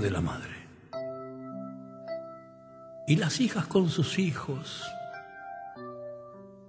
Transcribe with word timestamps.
De 0.00 0.10
la 0.10 0.20
Madre. 0.20 0.60
Y 3.06 3.16
las 3.16 3.40
hijas 3.40 3.66
con 3.66 3.88
sus 3.88 4.18
hijos 4.18 4.84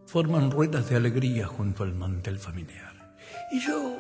forman 0.06 0.52
ruedas 0.52 0.90
de 0.90 0.96
alegría 0.96 1.48
junto 1.48 1.84
al 1.84 1.94
mantel 1.94 2.40
familiar. 2.40 2.94
Y 3.52 3.60
yo, 3.60 3.98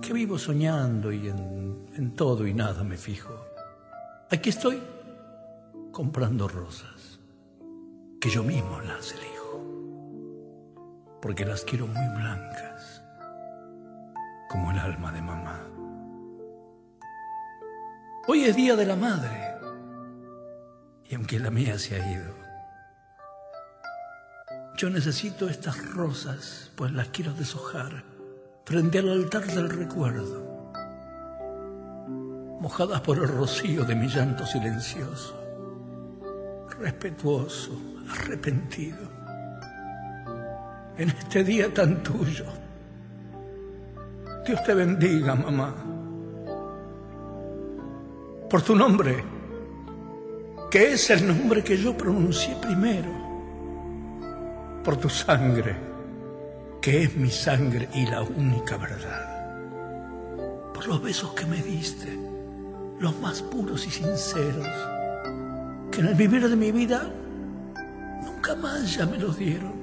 que 0.00 0.12
vivo 0.12 0.38
soñando 0.38 1.10
y 1.12 1.28
en, 1.28 1.86
en 1.96 2.14
todo 2.14 2.46
y 2.46 2.54
nada 2.54 2.84
me 2.84 2.96
fijo, 2.96 3.34
aquí 4.30 4.50
estoy 4.50 4.80
comprando 5.92 6.46
rosas, 6.46 7.18
que 8.20 8.28
yo 8.28 8.42
mismo 8.42 8.80
las 8.82 9.12
elijo, 9.12 9.64
porque 11.22 11.46
las 11.46 11.64
quiero 11.64 11.86
muy 11.86 12.06
blancas, 12.18 13.02
como 14.50 14.70
el 14.72 14.78
alma 14.78 15.10
de 15.10 15.22
mamá. 15.22 15.75
Hoy 18.28 18.42
es 18.42 18.56
Día 18.56 18.74
de 18.74 18.84
la 18.84 18.96
Madre. 18.96 19.54
Y 21.08 21.14
aunque 21.14 21.38
la 21.38 21.48
mía 21.48 21.78
se 21.78 21.94
ha 21.94 22.12
ido, 22.12 22.34
yo 24.76 24.90
necesito 24.90 25.48
estas 25.48 25.92
rosas, 25.92 26.72
pues 26.74 26.90
las 26.90 27.06
quiero 27.08 27.32
deshojar 27.34 28.02
frente 28.64 28.98
al 28.98 29.10
altar 29.10 29.46
del 29.46 29.70
recuerdo, 29.70 30.72
mojadas 32.60 33.00
por 33.02 33.18
el 33.18 33.28
rocío 33.28 33.84
de 33.84 33.94
mi 33.94 34.08
llanto 34.08 34.44
silencioso, 34.44 35.40
respetuoso, 36.80 37.80
arrepentido. 38.10 39.08
En 40.98 41.10
este 41.10 41.44
día 41.44 41.72
tan 41.72 42.02
tuyo, 42.02 42.46
Dios 44.44 44.64
te 44.64 44.74
bendiga, 44.74 45.36
mamá 45.36 45.95
por 48.48 48.62
tu 48.62 48.76
nombre, 48.76 49.24
que 50.70 50.92
es 50.92 51.10
el 51.10 51.26
nombre 51.26 51.64
que 51.64 51.76
yo 51.76 51.96
pronuncié 51.96 52.54
primero, 52.56 53.10
por 54.84 54.96
tu 54.96 55.08
sangre, 55.08 55.76
que 56.80 57.02
es 57.04 57.16
mi 57.16 57.30
sangre 57.30 57.88
y 57.92 58.06
la 58.06 58.22
única 58.22 58.76
verdad, 58.76 60.72
por 60.72 60.86
los 60.86 61.02
besos 61.02 61.32
que 61.32 61.44
me 61.46 61.60
diste, 61.60 62.16
los 63.00 63.18
más 63.18 63.42
puros 63.42 63.84
y 63.86 63.90
sinceros, 63.90 64.68
que 65.90 66.00
en 66.00 66.06
el 66.06 66.14
vivir 66.14 66.48
de 66.48 66.54
mi 66.54 66.70
vida 66.70 67.10
nunca 68.22 68.54
más 68.54 68.94
ya 68.94 69.06
me 69.06 69.18
los 69.18 69.36
dieron. 69.36 69.74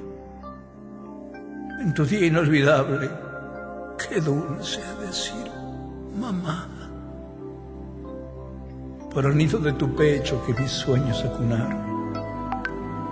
En 1.82 1.94
tu 1.94 2.06
día 2.06 2.28
inolvidable, 2.28 3.10
qué 4.08 4.22
dulce 4.22 4.80
decir, 5.02 5.52
mamá 6.18 6.83
por 9.14 9.26
el 9.26 9.38
nido 9.38 9.60
de 9.60 9.74
tu 9.74 9.94
pecho 9.94 10.44
que 10.44 10.54
mis 10.60 10.72
sueños 10.72 11.24
acunaron, 11.24 12.14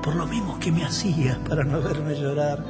por 0.01 0.16
lo 0.16 0.25
mismo 0.25 0.57
que 0.59 0.72
me 0.72 0.84
hacías 0.84 1.38
para 1.47 1.63
no 1.63 1.79
verme 1.79 2.16
llorar, 2.16 2.63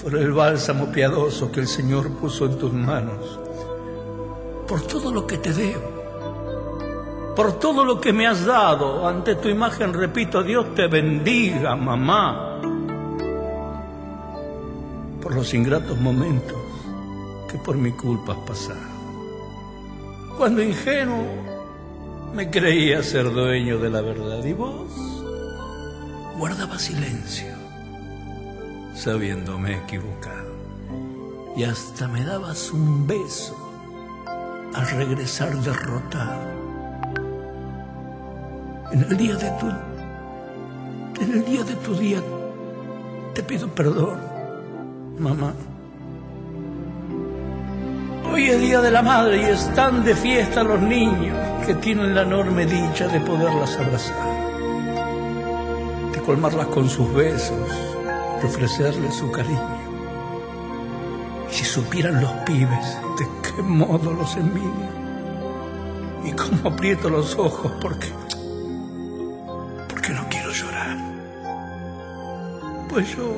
por 0.00 0.14
el 0.16 0.32
bálsamo 0.32 0.86
piadoso 0.86 1.50
que 1.50 1.60
el 1.60 1.66
Señor 1.66 2.10
puso 2.12 2.46
en 2.46 2.56
tus 2.56 2.72
manos, 2.72 3.40
por 4.68 4.82
todo 4.82 5.12
lo 5.12 5.26
que 5.26 5.38
te 5.38 5.52
debo, 5.52 7.34
por 7.34 7.58
todo 7.58 7.84
lo 7.84 8.00
que 8.00 8.12
me 8.12 8.28
has 8.28 8.44
dado, 8.44 9.08
ante 9.08 9.34
tu 9.34 9.48
imagen 9.48 9.92
repito, 9.92 10.44
Dios 10.44 10.74
te 10.76 10.86
bendiga, 10.86 11.74
mamá, 11.74 12.60
por 15.20 15.34
los 15.34 15.52
ingratos 15.54 15.98
momentos 15.98 16.56
que 17.50 17.58
por 17.58 17.76
mi 17.76 17.90
culpa 17.92 18.32
has 18.34 18.38
pasado. 18.38 18.98
Cuando 20.36 20.62
ingenuo 20.62 21.47
me 22.34 22.50
creía 22.50 23.02
ser 23.02 23.32
dueño 23.32 23.78
de 23.78 23.90
la 23.90 24.00
verdad 24.00 24.44
y 24.44 24.52
vos 24.52 24.90
guardaba 26.36 26.78
silencio, 26.78 27.52
sabiéndome 28.94 29.76
equivocado. 29.76 30.56
Y 31.56 31.64
hasta 31.64 32.06
me 32.06 32.24
dabas 32.24 32.70
un 32.70 33.06
beso 33.06 33.56
al 34.74 34.88
regresar 34.90 35.56
derrotado. 35.56 36.58
En 38.92 39.02
el 39.02 39.16
día 39.16 39.34
de 39.36 39.50
tu 39.58 39.66
en 41.20 41.32
el 41.32 41.44
día 41.44 41.64
de 41.64 41.74
tu 41.74 41.94
día 41.94 42.22
te 43.34 43.42
pido 43.42 43.68
perdón, 43.68 44.20
mamá. 45.18 45.52
Hoy 48.30 48.50
es 48.50 48.60
día 48.60 48.80
de 48.80 48.90
la 48.90 49.02
madre 49.02 49.40
y 49.40 49.44
están 49.44 50.04
de 50.04 50.14
fiesta 50.14 50.62
los 50.62 50.80
niños 50.80 51.36
que 51.64 51.74
tienen 51.74 52.14
la 52.14 52.22
enorme 52.22 52.66
dicha 52.66 53.08
de 53.08 53.20
poderlas 53.20 53.76
abrazar, 53.78 54.16
de 56.12 56.20
colmarlas 56.20 56.66
con 56.66 56.88
sus 56.88 57.12
besos, 57.14 57.68
de 58.40 58.46
ofrecerles 58.46 59.14
su 59.14 59.30
cariño. 59.30 59.78
Y 61.50 61.54
si 61.54 61.64
supieran 61.64 62.20
los 62.20 62.30
pibes 62.44 62.98
de 63.18 63.26
qué 63.42 63.62
modo 63.62 64.12
los 64.12 64.36
envidio 64.36 64.98
y 66.24 66.32
cómo 66.32 66.68
aprieto 66.68 67.08
los 67.08 67.34
ojos 67.38 67.72
porque 67.80 68.08
porque 69.88 70.12
no 70.12 70.28
quiero 70.28 70.52
llorar. 70.52 70.98
Pues 72.90 73.16
yo 73.16 73.32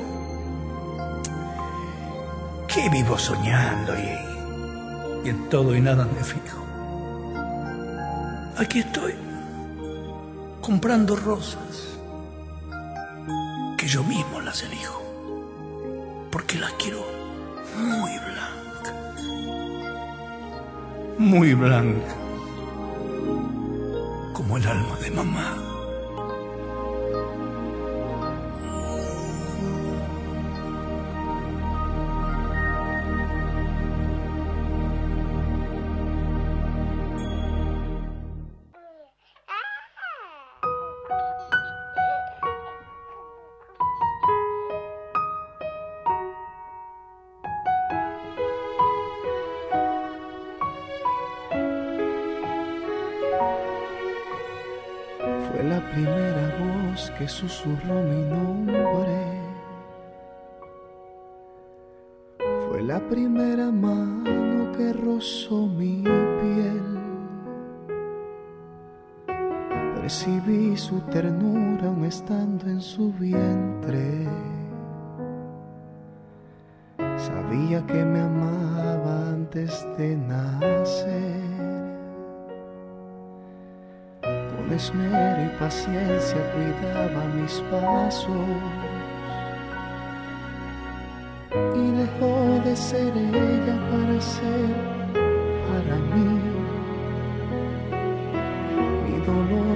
que 2.67 2.89
vivo 2.89 3.17
soñando 3.17 3.93
y, 3.97 4.30
y 5.23 5.29
en 5.29 5.49
todo 5.49 5.75
y 5.75 5.81
nada 5.81 6.05
me 6.05 6.23
fijo. 6.23 6.65
Aquí 8.57 8.79
estoy, 8.79 9.13
comprando 10.61 11.15
rosas, 11.15 11.97
que 13.77 13.87
yo 13.87 14.03
mismo 14.03 14.41
las 14.41 14.63
elijo, 14.63 15.01
porque 16.31 16.59
las 16.59 16.71
quiero 16.73 17.03
muy 17.75 18.11
blancas, 18.19 19.23
muy 21.17 21.53
blancas, 21.53 22.15
como 24.33 24.57
el 24.57 24.67
alma 24.67 24.97
de 24.97 25.11
mamá. 25.11 25.60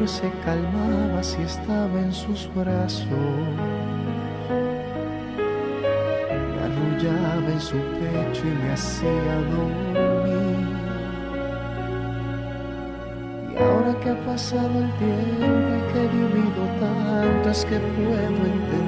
Se 0.08 0.30
calmaba 0.44 1.24
si 1.24 1.42
estaba 1.42 2.00
en 2.00 2.14
sus 2.14 2.50
brazos. 2.54 3.08
Me 6.54 6.62
arrullaba 6.64 7.52
en 7.52 7.60
su 7.60 7.78
pecho 7.78 8.44
y 8.46 8.64
me 8.64 8.72
hacía 8.74 9.36
dormir. 9.52 10.68
Y 13.52 13.58
ahora 13.58 14.00
que 14.00 14.10
ha 14.12 14.26
pasado 14.26 14.80
el 14.80 14.92
tiempo 15.00 15.70
y 15.76 15.92
que 15.92 16.00
he 16.04 16.08
vivido 16.08 16.64
tanto 16.80 17.50
es 17.50 17.66
que 17.66 17.80
puedo 17.80 18.46
entender 18.54 18.86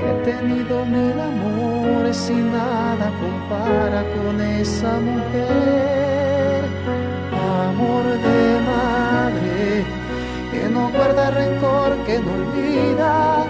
que 0.00 0.10
he 0.10 0.32
tenido 0.32 0.84
mil 0.86 1.20
amores 1.20 2.30
y 2.30 2.34
nada 2.34 3.12
compara 3.20 4.02
con 4.16 4.40
esa 4.40 4.98
mujer. 4.98 6.11
No 10.72 10.90
guarda 10.90 11.30
rencor, 11.30 11.90
que 12.06 12.18
no 12.18 12.32
olvida, 12.32 13.44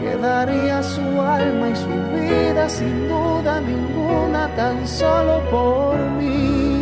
que 0.00 0.16
daría 0.16 0.82
su 0.82 1.00
alma 1.20 1.68
y 1.70 1.76
su 1.76 1.94
vida 2.14 2.68
sin 2.68 3.08
duda 3.08 3.60
ninguna 3.60 4.48
tan 4.54 4.86
solo 4.86 5.40
por 5.50 5.96
mí. 6.18 6.80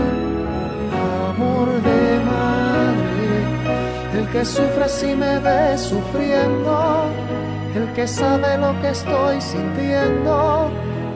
Amor 1.30 1.68
de 1.88 2.02
madre, 2.32 3.28
el 4.18 4.26
que 4.32 4.44
sufre 4.44 4.88
si 4.88 5.14
me 5.14 5.38
ve 5.38 5.78
sufriendo, 5.78 7.04
el 7.74 7.86
que 7.94 8.06
sabe 8.06 8.58
lo 8.58 8.78
que 8.80 8.90
estoy 8.90 9.40
sintiendo, 9.40 10.70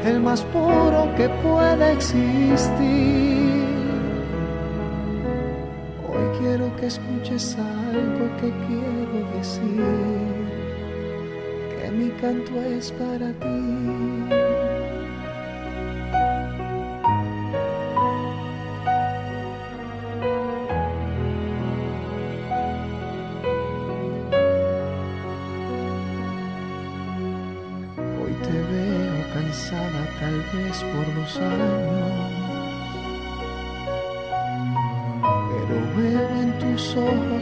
el 0.04 0.20
más 0.20 0.42
puro 0.42 1.08
que 1.16 1.28
puede 1.28 1.92
existir. 1.92 3.53
Quiero 6.56 6.76
que 6.76 6.86
escuches 6.86 7.56
algo 7.58 8.36
que 8.36 8.48
quiero 8.68 9.36
decir, 9.36 9.82
que 11.80 11.90
mi 11.90 12.10
canto 12.20 12.62
es 12.62 12.92
para 12.92 13.32
ti. 13.40 14.13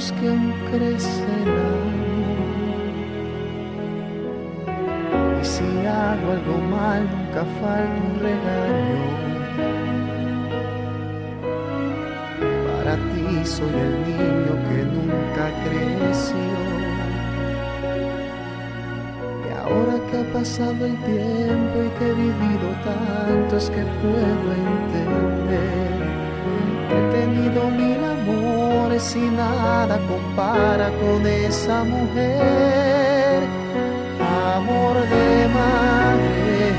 Ojos 0.03 0.13
que 0.13 0.29
aún 0.29 0.53
crece 0.71 1.25
el 1.43 1.49
amor. 1.49 1.93
Y 5.41 5.45
si 5.45 5.87
hago 5.87 6.33
algo 6.33 6.59
mal, 6.71 7.03
nunca 7.11 7.45
falta 7.61 8.01
un 8.09 8.15
regaño. 8.21 9.03
Para 12.77 12.95
ti 12.97 13.27
soy 13.45 13.75
el 13.87 13.95
niño 14.09 14.53
que 14.69 14.79
nunca 14.95 15.45
creció. 15.65 16.51
Y 19.45 19.49
ahora 19.59 19.95
que 20.11 20.15
ha 20.19 20.27
pasado 20.33 20.81
el 20.87 20.97
tiempo 21.05 21.77
y 21.87 21.91
que 21.99 22.05
he 22.09 22.15
vivido 22.15 22.69
tanto, 22.85 23.57
es 23.57 23.69
que 23.71 23.83
puedo 24.01 24.53
entender 24.53 25.93
he 26.95 27.03
tenido 27.13 27.71
mil 27.71 28.02
y 29.03 29.19
nada 29.19 29.99
compara 30.07 30.89
con 31.01 31.27
esa 31.27 31.83
mujer. 31.83 33.43
Amor 34.57 34.95
de 34.95 35.49
madre, 35.61 36.73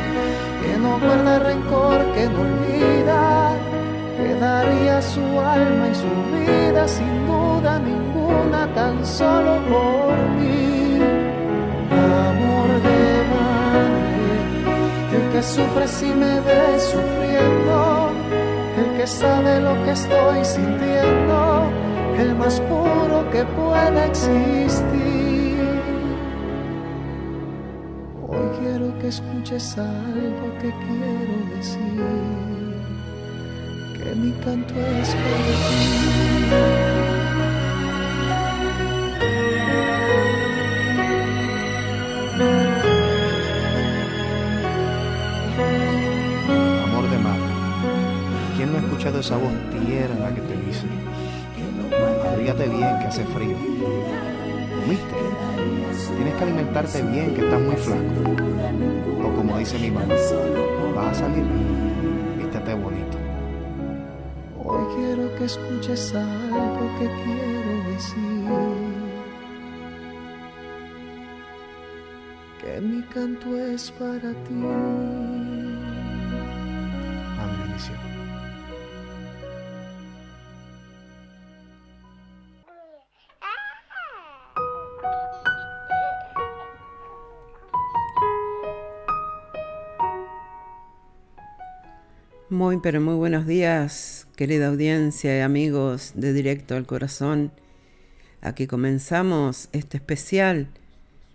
que 0.62 0.78
no 0.80 1.00
guarda 1.00 1.40
rencor, 1.40 2.00
que 2.16 2.26
no 2.30 2.40
olvida, 2.48 3.52
que 4.18 4.36
daría 4.36 5.02
su 5.02 5.22
alma 5.22 5.86
y 5.92 5.96
su 5.96 6.14
vida 6.34 6.88
sin 6.88 7.28
duda 7.28 7.80
ninguna, 7.80 8.74
tan 8.74 9.06
solo 9.06 9.58
por 9.70 10.14
mí. 10.40 11.00
Amor 12.30 12.70
de 12.88 13.04
madre, 13.36 14.36
el 15.18 15.32
que 15.34 15.44
sufre 15.44 15.88
si 15.90 16.06
me 16.06 16.40
ve 16.40 16.80
sufriendo 16.80 18.14
el 18.78 18.98
que 18.98 19.08
sabe 19.08 19.60
lo 19.60 19.74
que 19.84 19.92
estoy 19.92 20.44
sintiendo, 20.44 21.43
el 22.20 22.36
más 22.36 22.60
puro 22.62 23.30
que 23.32 23.44
pueda 23.46 24.06
existir. 24.06 25.60
Hoy 28.28 28.48
quiero 28.60 28.98
que 29.00 29.08
escuches 29.08 29.78
algo 29.78 30.48
que 30.62 30.72
quiero 30.86 31.56
decir, 31.56 32.04
que 33.94 34.16
mi 34.16 34.32
canto 34.44 34.74
es 34.76 35.10
para 35.16 35.54
ti. 35.70 36.94
de 49.12 49.20
esa 49.20 49.36
voz 49.36 49.52
tierna 49.70 50.34
que 50.34 50.40
te 50.42 50.56
dice, 50.66 50.88
abrígate 52.44 52.70
bien 52.70 53.00
que 53.00 53.06
hace 53.06 53.24
frío. 53.26 53.56
¿Comiste? 54.82 55.16
Tienes 56.16 56.34
que 56.36 56.44
alimentarte 56.44 57.02
bien 57.04 57.34
que 57.34 57.42
estás 57.42 57.62
muy 57.62 57.76
flaco. 57.76 58.04
O 59.24 59.36
como 59.36 59.58
dice 59.58 59.80
mi 59.80 59.90
mamá, 59.90 60.14
vas 60.94 61.08
a 61.08 61.14
salir, 61.14 61.46
vístete 62.38 62.74
bonito. 62.74 63.18
Hoy 64.62 64.84
quiero 64.96 65.34
que 65.36 65.46
escuches 65.46 66.14
algo 66.16 66.90
que 67.00 67.08
quiero 67.24 67.90
decir. 67.92 68.44
Que 72.60 72.82
mi 72.82 73.02
canto 73.04 73.58
es 73.58 73.92
para 73.92 74.34
ti. 74.44 75.43
Muy, 92.64 92.78
pero 92.78 93.02
muy 93.02 93.16
buenos 93.16 93.46
días, 93.46 94.26
querida 94.38 94.68
audiencia 94.68 95.38
y 95.38 95.42
amigos 95.42 96.14
de 96.16 96.32
Directo 96.32 96.78
al 96.78 96.86
Corazón. 96.86 97.52
Aquí 98.40 98.68
comenzamos 98.68 99.68
este 99.74 99.98
especial 99.98 100.70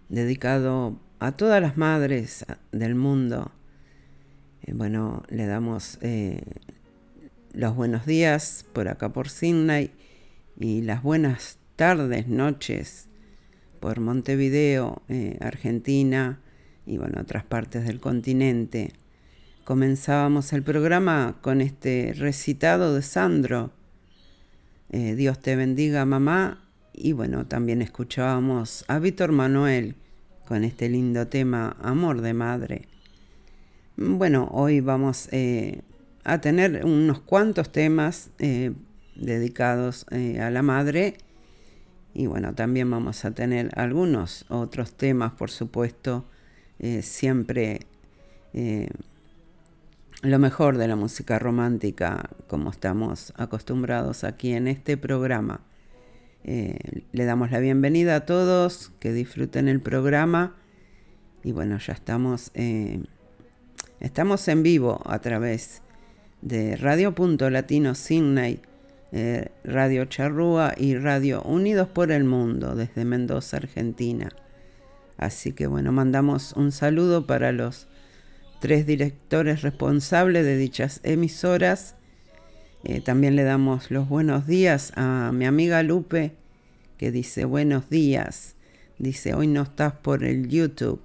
dedicado 0.09 0.99
a 1.19 1.33
todas 1.33 1.61
las 1.61 1.77
madres 1.77 2.47
del 2.73 2.95
mundo. 2.95 3.53
Eh, 4.63 4.73
bueno, 4.75 5.23
le 5.29 5.45
damos 5.45 5.99
eh, 6.01 6.41
los 7.53 7.77
buenos 7.77 8.07
días 8.07 8.65
por 8.73 8.89
acá 8.89 9.13
por 9.13 9.29
Sydney 9.29 9.91
y 10.59 10.81
las 10.81 11.03
buenas 11.03 11.59
tardes, 11.77 12.27
noches 12.27 13.07
por 13.81 14.01
Montevideo, 14.01 15.03
eh, 15.11 15.37
Argentina 15.43 16.41
y 16.87 16.97
bueno, 16.97 17.21
otras 17.21 17.45
partes 17.45 17.85
del 17.85 18.01
continente. 18.01 18.95
Comenzábamos 19.69 20.55
el 20.55 20.63
programa 20.63 21.37
con 21.43 21.61
este 21.61 22.15
recitado 22.17 22.95
de 22.95 23.03
Sandro, 23.03 23.71
eh, 24.89 25.15
Dios 25.15 25.41
te 25.41 25.57
bendiga 25.57 26.07
mamá, 26.07 26.65
y 26.95 27.13
bueno, 27.13 27.47
también 27.47 27.83
escuchábamos 27.83 28.87
a 28.89 28.99
Víctor 28.99 29.33
Manuel 29.33 29.95
con 30.47 30.65
este 30.65 30.89
lindo 30.89 31.27
tema 31.27 31.77
Amor 31.83 32.23
de 32.23 32.33
Madre. 32.33 32.89
Bueno, 33.99 34.49
hoy 34.53 34.81
vamos 34.81 35.29
eh, 35.33 35.83
a 36.25 36.41
tener 36.41 36.87
unos 36.87 37.21
cuantos 37.21 37.71
temas 37.71 38.31
eh, 38.39 38.73
dedicados 39.17 40.07
a 40.11 40.49
la 40.49 40.63
madre 40.63 41.19
Y 42.15 42.27
bueno, 42.27 42.55
también 42.55 42.91
vamos 42.91 43.27
a 43.27 43.33
tener 43.33 43.69
algunos 43.79 44.47
otros 44.49 44.95
temas, 44.95 45.35
por 45.35 45.51
supuesto, 45.51 46.25
siempre 47.03 47.81
lo 50.23 50.39
mejor 50.39 50.79
de 50.79 50.89
la 50.89 50.97
música 50.97 51.39
romántica, 51.39 52.31
como 52.47 52.71
estamos 52.71 53.33
acostumbrados 53.37 54.25
aquí 54.25 54.53
en 54.53 54.69
este 54.69 54.97
programa. 54.97 55.61
Eh, 56.45 57.03
le 57.13 57.25
damos 57.25 57.51
la 57.51 57.59
bienvenida 57.59 58.17
a 58.17 58.27
todos, 58.27 58.93
que 59.01 59.13
disfruten 59.13 59.69
el 59.69 59.81
programa. 59.81 60.57
Y 61.45 61.53
bueno, 61.53 61.79
ya 61.79 61.93
estamos, 61.93 62.51
estamos 64.01 64.49
en 64.49 64.63
vivo 64.63 65.01
a 65.07 65.21
través 65.21 65.83
de 66.43 66.77
Radio 66.77 67.15
Punto 67.15 67.49
Latino 67.51 67.95
Sydney 67.95 68.61
eh, 69.11 69.53
Radio 69.65 70.05
Charrúa 70.05 70.75
y 70.77 70.97
Radio 70.97 71.41
Unidos 71.43 71.89
por 71.89 72.13
el 72.13 72.25
Mundo 72.25 72.75
desde 72.75 73.07
Mendoza, 73.07 73.57
Argentina. 73.57 74.29
Así 75.17 75.53
que 75.53 75.67
bueno, 75.67 75.93
mandamos 75.93 76.53
un 76.53 76.73
saludo 76.73 77.27
para 77.27 77.51
los 77.53 77.89
tres 78.61 78.87
directores 78.87 79.63
responsables 79.63 80.45
de 80.45 80.57
dichas 80.57 81.01
emisoras. 81.03 81.95
Eh, 82.85 83.01
también 83.01 83.37
le 83.37 83.45
damos 83.45 83.91
los 83.91 84.09
buenos 84.09 84.47
días 84.47 84.93
a 84.97 85.31
mi 85.33 85.47
amiga 85.47 85.83
Lupe, 85.83 86.33
que 86.97 87.11
dice 87.11 87.45
buenos 87.45 87.91
días. 87.91 88.57
Dice, 88.99 89.35
hoy 89.35 89.47
no 89.47 89.63
estás 89.63 89.93
por 89.93 90.25
el 90.25 90.49
YouTube. 90.49 91.01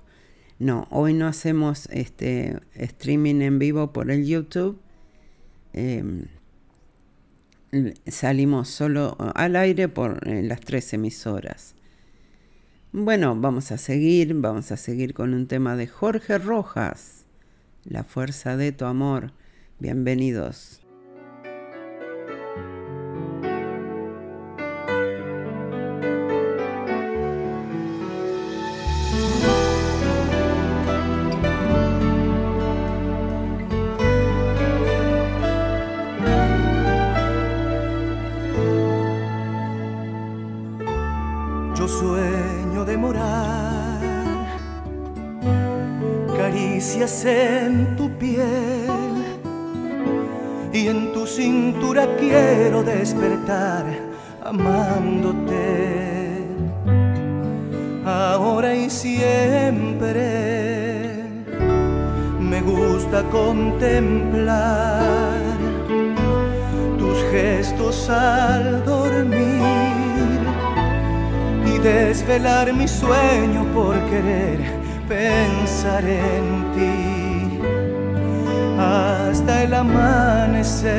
No, 0.59 0.87
hoy 0.89 1.13
no 1.13 1.27
hacemos 1.27 1.87
este 1.91 2.59
streaming 2.75 3.41
en 3.41 3.59
vivo 3.59 3.91
por 3.91 4.09
el 4.11 4.25
YouTube. 4.25 4.79
Em, 5.73 6.25
salimos 8.07 8.69
solo 8.69 9.17
al 9.35 9.55
aire 9.55 9.87
por 9.87 10.25
las 10.27 10.61
tres 10.61 10.93
emisoras. 10.93 11.75
Bueno, 12.91 13.35
vamos 13.35 13.71
a 13.71 13.77
seguir, 13.77 14.35
vamos 14.35 14.71
a 14.71 14.77
seguir 14.77 15.15
con 15.15 15.33
un 15.33 15.47
tema 15.47 15.75
de 15.75 15.87
Jorge 15.87 16.37
Rojas, 16.37 17.22
La 17.85 18.05
fuerza 18.05 18.55
de 18.55 18.71
tu 18.71 18.85
amor. 18.85 19.33
Bienvenidos. 19.77 20.82
Contemplar 63.83 65.41
tus 66.97 67.17
gestos 67.31 68.09
al 68.09 68.85
dormir 68.85 70.39
y 71.65 71.77
desvelar 71.79 72.71
mi 72.71 72.87
sueño 72.87 73.65
por 73.73 73.99
querer 74.09 74.59
pensar 75.09 76.05
en 76.05 76.71
ti 76.73 77.59
hasta 78.79 79.63
el 79.63 79.73
amanecer. 79.73 80.93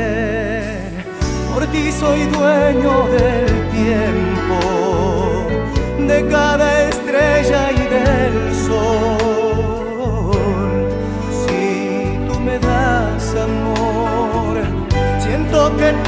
Por 1.55 1.67
ti 1.69 1.91
soy 1.91 2.25
dueño 2.25 3.07
del 3.09 3.47
tiempo, 3.71 4.59
de 6.07 6.29
cada 6.29 6.88
estrella 6.91 7.73
y 7.73 7.83
del 7.95 8.55
sol. 8.67 9.13
Siento 15.76 16.03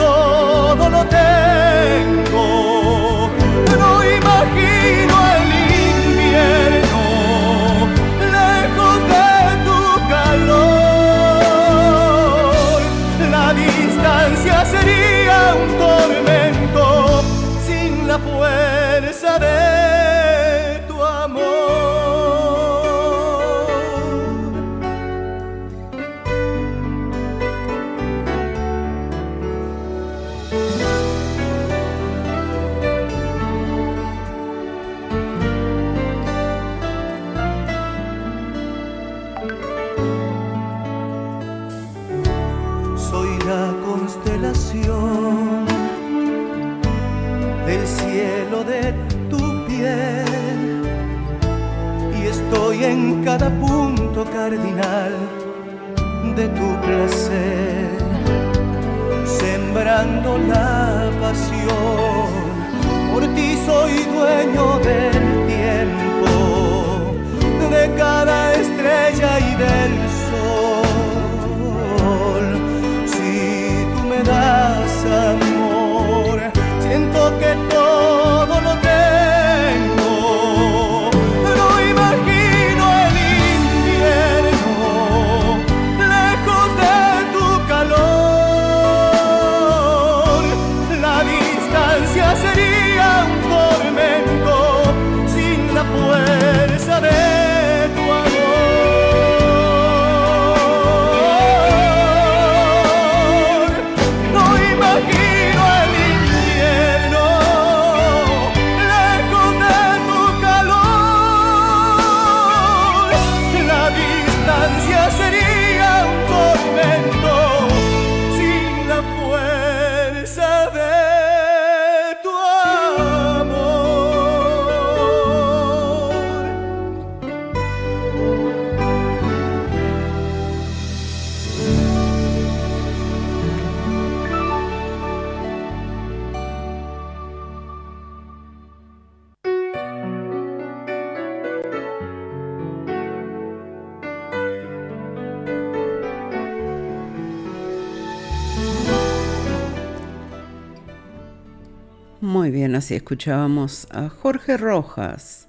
Muy 152.27 152.51
bien, 152.51 152.75
así 152.75 152.97
escuchábamos 152.97 153.87
a 153.93 154.09
Jorge 154.09 154.57
Rojas, 154.57 155.47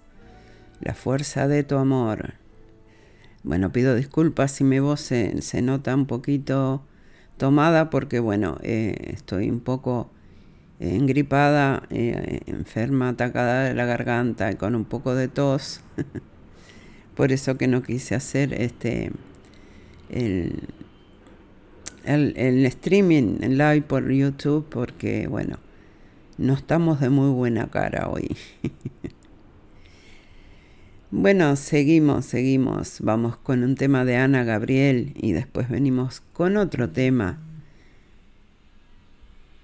La 0.79 0.93
fuerza 0.93 1.48
de 1.48 1.63
tu 1.63 1.75
amor. 1.75 2.36
Bueno, 3.41 3.72
pido 3.72 3.96
disculpas 3.96 4.51
si 4.51 4.63
mi 4.63 4.77
voz 4.77 5.01
se, 5.01 5.62
nota 5.63 5.96
un 5.96 6.05
poquito 6.05 6.84
tomada 7.38 7.89
porque, 7.89 8.19
bueno, 8.19 8.60
eh, 8.62 8.96
estoy 9.07 9.50
un 9.50 9.60
poco 9.60 10.12
engripada, 10.79 11.81
eh, 11.89 12.41
enferma, 12.46 13.10
atacada 13.10 13.63
de 13.63 13.74
la 13.74 13.86
garganta 13.86 14.51
y 14.51 14.55
con 14.55 14.75
un 14.75 14.86
poco 14.86 15.15
de 15.15 15.29
tos. 15.29 15.81
Por 17.15 17.31
eso 17.31 17.57
que 17.57 17.67
no 17.67 17.81
quise 17.81 18.13
hacer 18.13 18.53
este 18.53 19.12
el, 20.12 20.69
el, 22.05 22.65
streaming 22.67 23.39
en 23.41 23.57
live 23.57 23.81
por 23.81 24.12
YouTube 24.12 24.67
porque, 24.69 25.25
bueno, 25.27 25.57
no 26.38 26.53
estamos 26.53 27.00
de 27.00 27.10
muy 27.10 27.29
buena 27.29 27.67
cara 27.67 28.10
hoy. 28.10 28.36
bueno, 31.12 31.56
seguimos, 31.56 32.25
seguimos. 32.25 33.01
Vamos 33.01 33.38
con 33.38 33.63
un 33.63 33.75
tema 33.75 34.06
de 34.06 34.17
Ana 34.17 34.44
Gabriel 34.44 35.13
y 35.15 35.32
después 35.32 35.70
venimos 35.70 36.22
con 36.34 36.58
otro 36.58 36.89
tema 36.89 37.39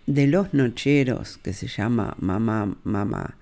de 0.07 0.27
los 0.27 0.53
nocheros 0.53 1.37
que 1.37 1.53
se 1.53 1.67
llama 1.67 2.15
Mamá, 2.19 2.75
Mamá. 2.83 3.37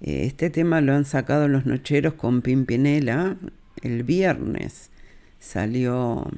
Eh, 0.00 0.26
este 0.26 0.48
tema 0.48 0.80
lo 0.80 0.94
han 0.94 1.04
sacado 1.04 1.48
los 1.48 1.66
nocheros 1.66 2.14
con 2.14 2.42
Pimpinela 2.42 3.36
el 3.82 4.04
viernes. 4.04 4.90
Salió 5.40 6.30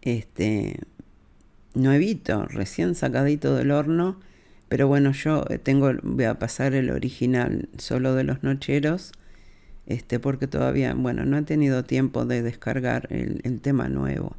este 0.00 0.78
nuevito, 1.74 2.46
recién 2.46 2.94
sacadito 2.94 3.54
del 3.56 3.70
horno, 3.70 4.20
pero 4.68 4.88
bueno, 4.88 5.12
yo 5.12 5.44
eh, 5.50 5.58
tengo, 5.58 5.92
voy 6.02 6.24
a 6.24 6.38
pasar 6.38 6.74
el 6.74 6.90
original 6.90 7.68
solo 7.78 8.14
de 8.14 8.24
los 8.24 8.42
nocheros, 8.42 9.12
este, 9.86 10.18
porque 10.18 10.46
todavía, 10.46 10.94
bueno, 10.94 11.24
no 11.24 11.36
he 11.36 11.42
tenido 11.42 11.84
tiempo 11.84 12.24
de 12.24 12.42
descargar 12.42 13.08
el, 13.10 13.60
tema 13.60 13.88
nuevo 13.88 14.36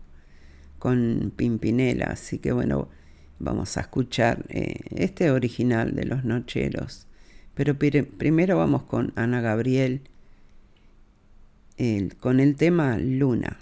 con 0.80 1.32
Pimpinela, 1.36 2.06
así 2.06 2.40
que 2.40 2.52
bueno, 2.52 2.90
vamos 3.40 3.78
a 3.78 3.82
escuchar 3.82 4.46
eh, 4.50 4.80
este 4.96 5.32
original 5.32 5.96
de 5.96 6.06
los 6.06 6.24
nocheros. 6.24 7.08
Pero 7.54 7.78
primero 7.78 8.58
vamos 8.58 8.84
con 8.84 9.14
Ana 9.16 9.40
Gabriel, 9.40 10.02
con 12.20 12.40
el 12.40 12.56
tema 12.56 12.98
Luna. 12.98 13.60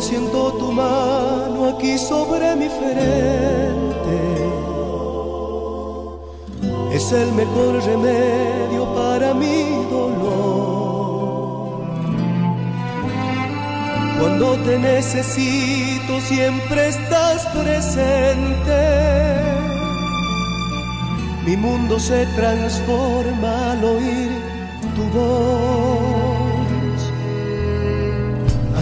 Siento 0.00 0.52
tu 0.58 0.72
mano 0.72 1.68
aquí 1.68 1.96
sobre 1.96 2.56
mi 2.56 2.68
frente. 2.68 4.18
Es 6.92 7.12
el 7.12 7.32
mejor 7.32 7.82
remedio 7.84 8.94
para 8.94 9.32
mi 9.34 9.64
dolor. 9.90 11.42
Cuando 14.18 14.56
te 14.64 14.78
necesito 14.78 16.20
siempre 16.20 16.88
estás 16.88 17.46
presente. 17.46 18.82
Mi 21.46 21.56
mundo 21.56 21.98
se 21.98 22.26
transforma 22.36 23.72
al 23.72 23.84
oír 23.84 24.30
tu 24.94 25.02
voz. 25.18 26.11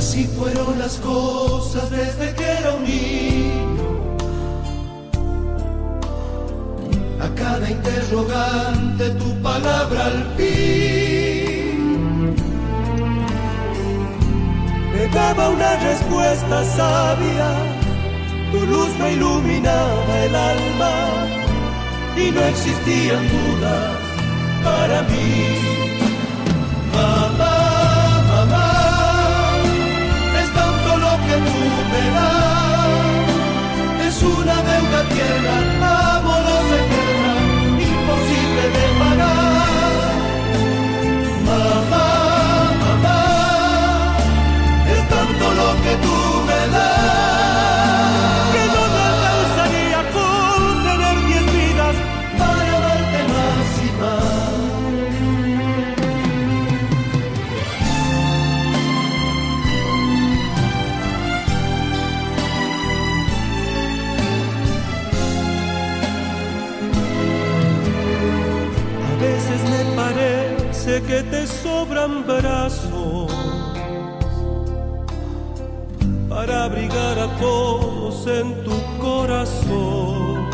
Así 0.00 0.24
fueron 0.24 0.78
las 0.78 0.96
cosas 0.96 1.90
desde 1.90 2.34
que 2.34 2.42
era 2.42 2.72
un 2.72 2.84
niño. 2.84 3.88
A 7.20 7.28
cada 7.34 7.70
interrogante 7.70 9.10
tu 9.10 9.42
palabra 9.42 10.06
al 10.06 10.24
fin 10.38 12.34
me 14.94 15.06
daba 15.08 15.50
una 15.50 15.76
respuesta 15.88 16.64
sabia. 16.64 17.50
Tu 18.52 18.60
luz 18.72 18.98
me 18.98 19.12
iluminaba 19.12 20.18
el 20.24 20.34
alma 20.34 20.94
y 22.16 22.30
no 22.30 22.40
existían 22.40 23.22
dudas 23.28 23.98
para 24.64 25.02
mí. 25.02 25.99
Es 34.06 34.22
una 34.22 34.62
deuda 34.62 35.10
sobran 72.00 72.26
brazos 72.26 73.30
para 76.28 76.64
abrigar 76.64 77.18
a 77.18 77.28
todos 77.38 78.26
en 78.26 78.64
tu 78.64 78.76
corazón. 79.00 80.48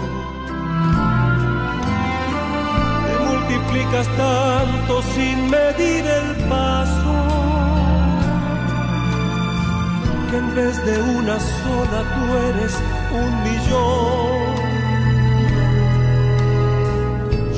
Te 3.06 3.14
multiplicas 3.30 4.06
tanto 4.16 5.02
sin 5.14 5.50
medir 5.50 6.04
el 6.06 6.36
paso 6.48 7.14
que 10.30 10.36
en 10.38 10.54
vez 10.54 10.84
de 10.84 11.02
una 11.18 11.38
sola 11.38 12.00
tú 12.14 12.22
eres 12.48 12.74
un 13.22 13.32
millón. 13.46 14.56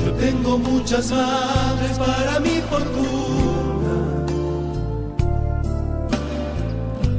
Yo 0.03 0.11
tengo 0.13 0.57
muchas 0.57 1.11
madres 1.11 1.97
para 1.97 2.39
mi 2.39 2.61
fortuna. 2.69 3.38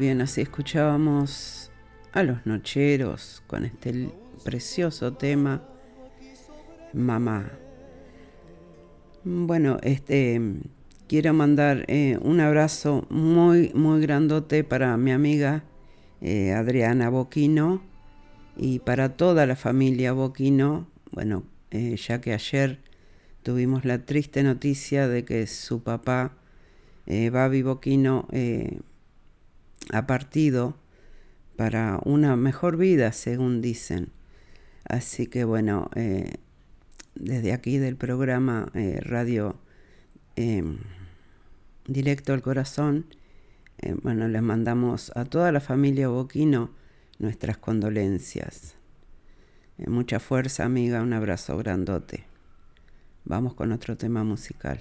bien, 0.00 0.22
así 0.22 0.40
escuchábamos 0.40 1.70
a 2.12 2.22
los 2.22 2.46
nocheros 2.46 3.42
con 3.46 3.66
este 3.66 4.08
precioso 4.42 5.12
tema 5.12 5.62
Mamá. 6.94 7.52
Bueno, 9.24 9.76
este 9.82 10.40
quiero 11.06 11.34
mandar 11.34 11.84
eh, 11.88 12.18
un 12.22 12.40
abrazo 12.40 13.06
muy 13.10 13.72
muy 13.74 14.00
grandote 14.00 14.64
para 14.64 14.96
mi 14.96 15.12
amiga 15.12 15.64
eh, 16.22 16.52
Adriana 16.52 17.10
Boquino 17.10 17.82
y 18.56 18.78
para 18.78 19.18
toda 19.18 19.44
la 19.44 19.54
familia 19.54 20.14
Boquino. 20.14 20.88
Bueno, 21.12 21.44
eh, 21.70 21.96
ya 21.96 22.22
que 22.22 22.32
ayer 22.32 22.78
tuvimos 23.42 23.84
la 23.84 24.06
triste 24.06 24.42
noticia 24.42 25.08
de 25.08 25.26
que 25.26 25.46
su 25.46 25.82
papá, 25.82 26.38
Babi 27.06 27.62
Boquino, 27.62 28.28
ha 29.92 30.06
partido 30.06 30.76
para 31.56 32.00
una 32.04 32.36
mejor 32.36 32.76
vida, 32.76 33.12
según 33.12 33.60
dicen. 33.60 34.10
Así 34.84 35.26
que 35.26 35.44
bueno, 35.44 35.90
eh, 35.94 36.34
desde 37.14 37.52
aquí 37.52 37.78
del 37.78 37.96
programa 37.96 38.70
eh, 38.74 38.98
Radio 39.02 39.56
eh, 40.36 40.62
Directo 41.86 42.32
al 42.32 42.42
Corazón, 42.42 43.06
eh, 43.78 43.94
bueno, 44.02 44.28
les 44.28 44.42
mandamos 44.42 45.12
a 45.16 45.24
toda 45.24 45.52
la 45.52 45.60
familia 45.60 46.08
Boquino 46.08 46.70
nuestras 47.18 47.58
condolencias. 47.58 48.74
Mucha 49.86 50.20
fuerza, 50.20 50.64
amiga, 50.64 51.02
un 51.02 51.12
abrazo 51.12 51.56
grandote. 51.56 52.24
Vamos 53.24 53.54
con 53.54 53.72
otro 53.72 53.96
tema 53.96 54.24
musical. 54.24 54.80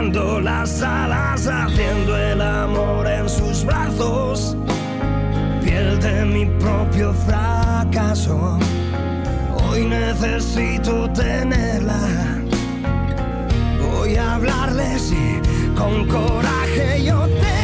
Las 0.00 0.80
alas, 0.80 1.46
haciendo 1.46 2.16
el 2.16 2.40
amor 2.40 3.06
en 3.06 3.28
sus 3.28 3.66
brazos. 3.66 4.56
Pierde 5.62 6.24
mi 6.24 6.46
propio 6.58 7.12
fracaso. 7.12 8.58
Hoy 9.62 9.84
necesito 9.84 11.10
tenerla. 11.10 12.40
Voy 13.92 14.16
a 14.16 14.36
hablarles 14.36 15.12
y 15.12 15.38
con 15.76 16.08
coraje 16.08 17.04
yo 17.04 17.26
te 17.26 17.59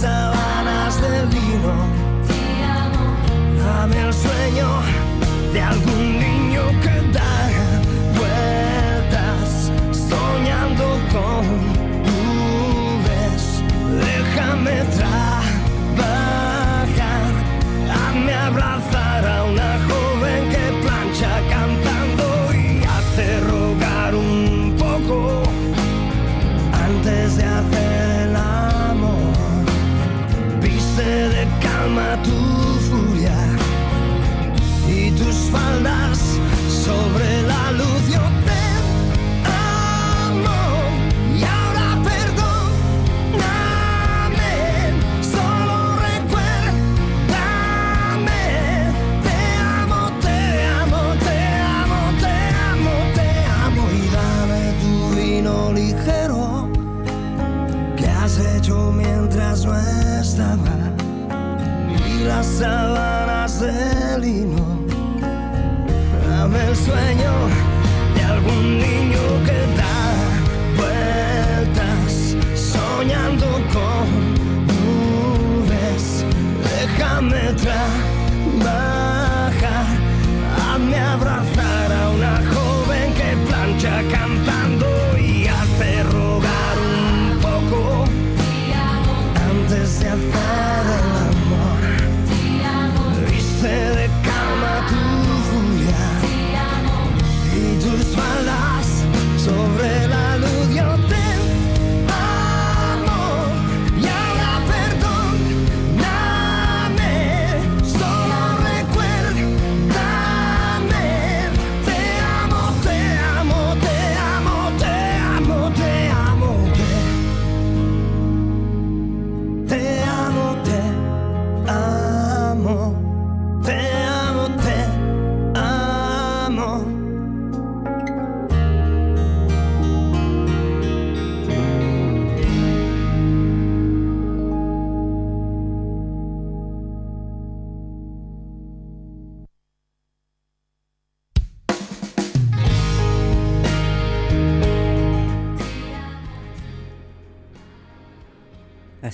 sábanas 0.00 1.00
de 1.00 1.26
vino. 1.34 1.72
Te 2.28 2.38
amo. 2.80 3.04
Dame 3.58 3.98
el 4.06 4.12
sueño 4.12 4.68
de 5.52 5.60
algún 5.60 5.95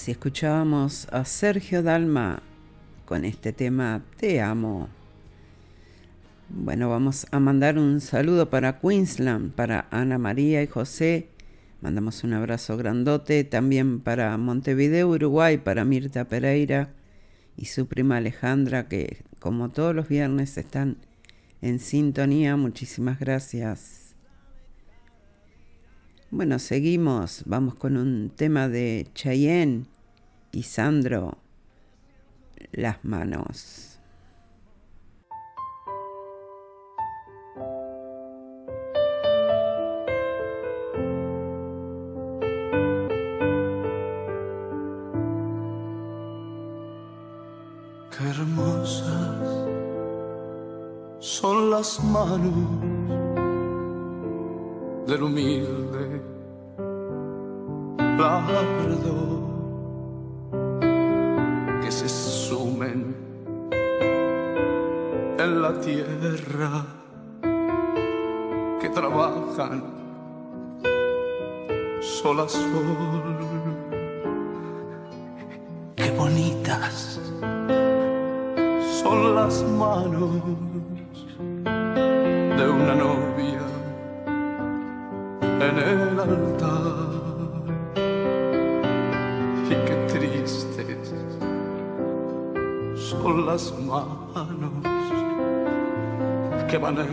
Así 0.03 0.11
escuchábamos 0.11 1.07
a 1.13 1.25
Sergio 1.25 1.81
Dalma 1.81 2.43
con 3.05 3.25
este 3.25 3.53
tema 3.53 4.03
Te 4.17 4.41
amo. 4.41 4.89
Bueno, 6.49 6.91
vamos 6.91 7.29
a 7.31 7.39
mandar 7.39 7.79
un 7.79 8.01
saludo 8.01 8.51
para 8.51 8.81
Queensland, 8.81 9.53
para 9.53 9.87
Ana 9.93 10.19
María 10.19 10.61
y 10.61 10.67
José. 10.67 11.29
Mandamos 11.83 12.25
un 12.25 12.33
abrazo 12.33 12.77
grandote 12.77 13.45
también 13.45 14.01
para 14.01 14.37
Montevideo, 14.39 15.09
Uruguay, 15.09 15.59
para 15.59 15.85
Mirta 15.85 16.25
Pereira 16.25 16.89
y 17.57 17.67
su 17.67 17.87
prima 17.87 18.17
Alejandra, 18.17 18.89
que 18.89 19.23
como 19.39 19.69
todos 19.69 19.95
los 19.95 20.09
viernes 20.09 20.59
están 20.59 20.97
en 21.61 21.79
sintonía. 21.79 22.57
Muchísimas 22.57 23.21
gracias. 23.21 24.17
Bueno, 26.33 26.59
seguimos. 26.59 27.45
Vamos 27.47 27.77
con 27.77 27.97
un 27.97 28.33
tema 28.35 28.67
de 28.69 29.07
Cheyenne 29.15 29.92
y 30.53 30.63
Sandro. 30.63 31.39
las 32.73 33.05
manos. 33.05 33.99
Qué 48.11 48.29
hermosas 48.29 49.67
son 51.19 51.71
las 51.71 52.05
manos 52.05 52.53
del 55.07 55.23
humilde 55.23 56.23
labrador 58.19 59.32
en 62.85 63.13
la 65.63 65.81
tierra, 65.81 66.85
que 68.81 68.89
trabajan 68.89 69.83
sol 72.01 72.41
a 72.41 72.49
sol. 72.49 72.63
Qué 75.97 76.11
bonitas 76.13 77.21
son 79.03 79.35
las 79.35 79.63
manos 79.63 80.31
de 81.65 82.69
una 82.69 82.95
novia 82.95 83.63
en 85.41 85.79
el 85.79 86.21
altar. 86.21 86.52
Son 93.93 94.09
las 94.35 94.49
manos 94.49 94.73
que 96.71 96.79
van 96.79 96.97
en 96.99 97.11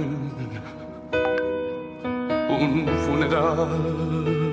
un 2.50 2.88
funeral. 3.06 4.49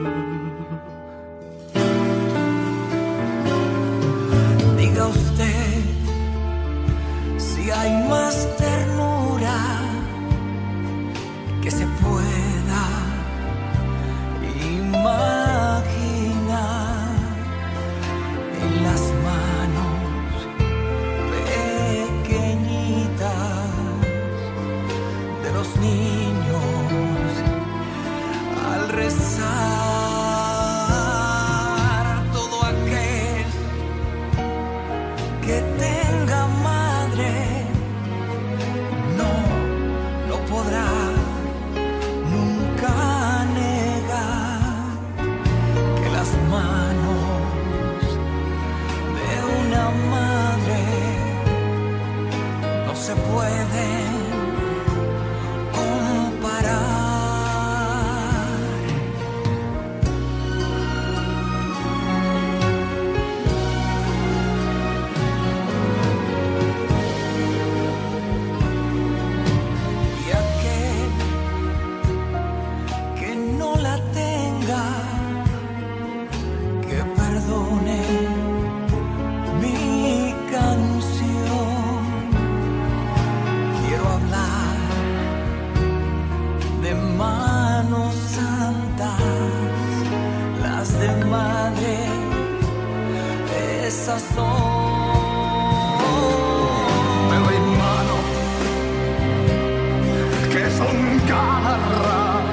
Que 100.52 100.70
son 100.70 100.96
garras 101.26 102.44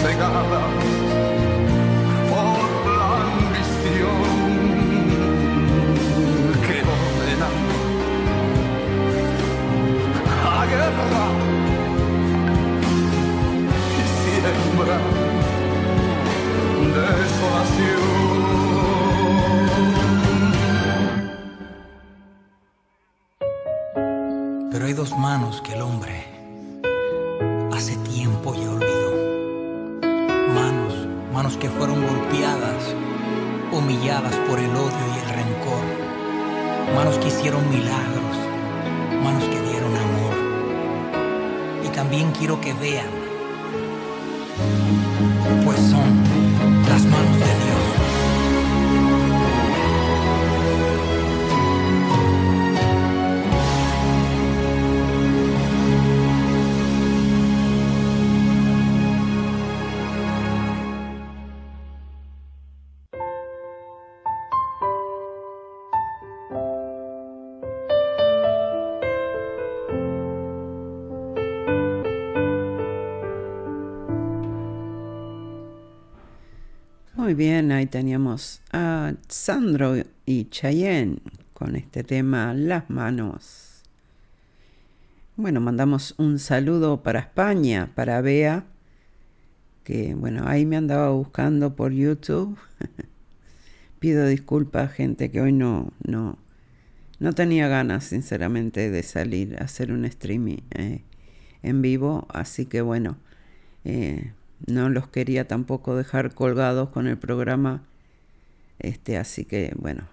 cegadas 0.00 0.72
por 2.30 2.62
la 2.98 3.08
ambición 3.26 4.22
que 6.64 6.76
ordenan 7.00 7.58
la 10.44 10.60
guerra 10.70 11.24
y 13.98 14.02
siembran 14.22 15.06
desolación. 16.94 18.01
Pero 25.32 25.44
hay 25.44 25.48
dos 25.48 25.48
manos 25.48 25.62
que 25.62 25.72
el 25.72 25.80
hombre 25.80 26.24
hace 27.72 27.96
tiempo 27.96 28.54
ya 28.54 28.70
olvidó. 28.70 29.12
Manos, 30.54 31.06
manos 31.32 31.56
que 31.56 31.70
fueron 31.70 32.06
golpeadas, 32.06 32.94
humilladas 33.72 34.34
por 34.48 34.58
el 34.58 34.70
odio 34.70 35.04
y 35.08 35.18
el 35.22 35.28
rencor. 35.30 35.84
Manos 36.94 37.16
que 37.16 37.28
hicieron 37.28 37.66
milagros, 37.70 38.36
manos 39.24 39.44
que 39.44 39.60
dieron 39.70 39.96
amor. 39.96 40.36
Y 41.86 41.88
también 41.88 42.30
quiero 42.32 42.60
que 42.60 42.74
vean, 42.74 43.08
Muy 77.32 77.46
bien, 77.46 77.72
ahí 77.72 77.86
teníamos 77.86 78.60
a 78.72 79.14
Sandro 79.26 79.94
y 80.26 80.50
Cheyenne 80.50 81.16
con 81.54 81.76
este 81.76 82.04
tema 82.04 82.52
Las 82.52 82.90
manos. 82.90 83.84
Bueno, 85.36 85.62
mandamos 85.62 86.14
un 86.18 86.38
saludo 86.38 87.02
para 87.02 87.20
España, 87.20 87.90
para 87.94 88.20
Bea, 88.20 88.66
que 89.82 90.14
bueno, 90.14 90.46
ahí 90.46 90.66
me 90.66 90.76
andaba 90.76 91.08
buscando 91.08 91.74
por 91.74 91.92
YouTube. 91.92 92.58
Pido 93.98 94.26
disculpas, 94.26 94.92
gente, 94.92 95.30
que 95.30 95.40
hoy 95.40 95.54
no, 95.54 95.90
no, 96.06 96.36
no 97.18 97.32
tenía 97.32 97.66
ganas, 97.66 98.04
sinceramente, 98.04 98.90
de 98.90 99.02
salir 99.02 99.56
a 99.58 99.64
hacer 99.64 99.90
un 99.90 100.04
streaming 100.04 100.58
eh, 100.72 101.00
en 101.62 101.80
vivo, 101.80 102.26
así 102.28 102.66
que 102.66 102.82
bueno, 102.82 103.16
eh, 103.86 104.32
no 104.66 104.88
los 104.88 105.08
quería 105.08 105.48
tampoco 105.48 105.96
dejar 105.96 106.34
colgados 106.34 106.90
con 106.90 107.06
el 107.06 107.18
programa, 107.18 107.82
este, 108.78 109.16
así 109.16 109.44
que 109.44 109.72
bueno, 109.76 110.04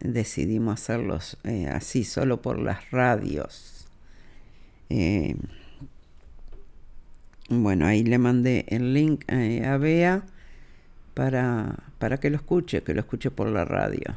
decidimos 0.00 0.80
hacerlos 0.80 1.36
eh, 1.44 1.66
así, 1.66 2.04
solo 2.04 2.42
por 2.42 2.58
las 2.58 2.90
radios. 2.90 3.86
Eh, 4.90 5.36
bueno, 7.50 7.86
ahí 7.86 8.04
le 8.04 8.18
mandé 8.18 8.64
el 8.68 8.94
link 8.94 9.24
eh, 9.28 9.64
a 9.64 9.76
Bea 9.78 10.22
para, 11.14 11.76
para 11.98 12.18
que 12.18 12.30
lo 12.30 12.36
escuche, 12.36 12.82
que 12.82 12.94
lo 12.94 13.00
escuche 13.00 13.30
por 13.30 13.48
la 13.48 13.64
radio. 13.64 14.16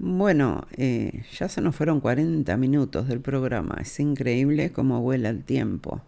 Bueno, 0.00 0.68
ya 0.76 1.48
se 1.48 1.60
nos 1.60 1.74
fueron 1.74 2.00
40 2.00 2.56
minutos 2.56 3.08
del 3.08 3.20
programa. 3.20 3.78
Es 3.80 3.98
increíble 3.98 4.70
cómo 4.70 5.00
vuela 5.00 5.28
el 5.28 5.42
tiempo. 5.42 6.02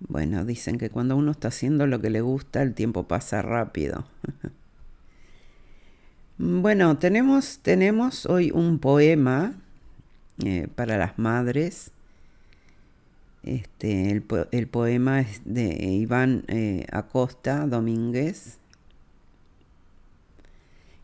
Bueno, 0.00 0.44
dicen 0.44 0.78
que 0.78 0.90
cuando 0.90 1.16
uno 1.16 1.30
está 1.30 1.48
haciendo 1.48 1.86
lo 1.86 2.00
que 2.00 2.10
le 2.10 2.20
gusta, 2.20 2.62
el 2.62 2.74
tiempo 2.74 3.08
pasa 3.08 3.40
rápido. 3.42 4.04
bueno, 6.38 6.98
tenemos, 6.98 7.60
tenemos 7.60 8.26
hoy 8.26 8.50
un 8.50 8.78
poema 8.78 9.54
eh, 10.44 10.68
para 10.74 10.98
las 10.98 11.18
madres. 11.18 11.92
Este, 13.42 14.10
el, 14.10 14.66
poema 14.68 15.20
es 15.20 15.40
de 15.44 15.68
Iván 15.84 16.44
eh, 16.48 16.84
Acosta 16.92 17.66
Domínguez. 17.66 18.58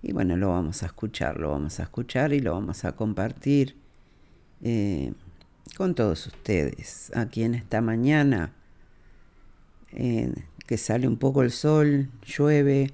Y 0.02 0.12
bueno, 0.12 0.36
lo 0.36 0.50
vamos 0.50 0.82
a 0.82 0.86
escuchar, 0.86 1.38
lo 1.38 1.50
vamos 1.50 1.80
a 1.80 1.84
escuchar 1.84 2.32
y 2.32 2.40
lo 2.40 2.52
vamos 2.52 2.84
a 2.84 2.92
compartir 2.92 3.76
eh, 4.60 5.12
con 5.76 5.94
todos 5.94 6.26
ustedes 6.26 7.12
aquí 7.14 7.44
en 7.44 7.54
esta 7.54 7.80
mañana 7.80 8.52
eh, 9.92 10.32
que 10.66 10.78
sale 10.78 11.08
un 11.08 11.16
poco 11.16 11.42
el 11.42 11.50
sol, 11.50 12.10
llueve, 12.24 12.92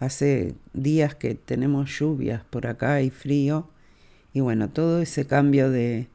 hace 0.00 0.54
días 0.72 1.14
que 1.14 1.34
tenemos 1.34 1.90
lluvias 1.98 2.44
por 2.44 2.66
acá 2.66 3.02
y 3.02 3.10
frío. 3.10 3.68
Y 4.32 4.40
bueno, 4.40 4.70
todo 4.70 5.02
ese 5.02 5.26
cambio 5.26 5.70
de... 5.70 6.08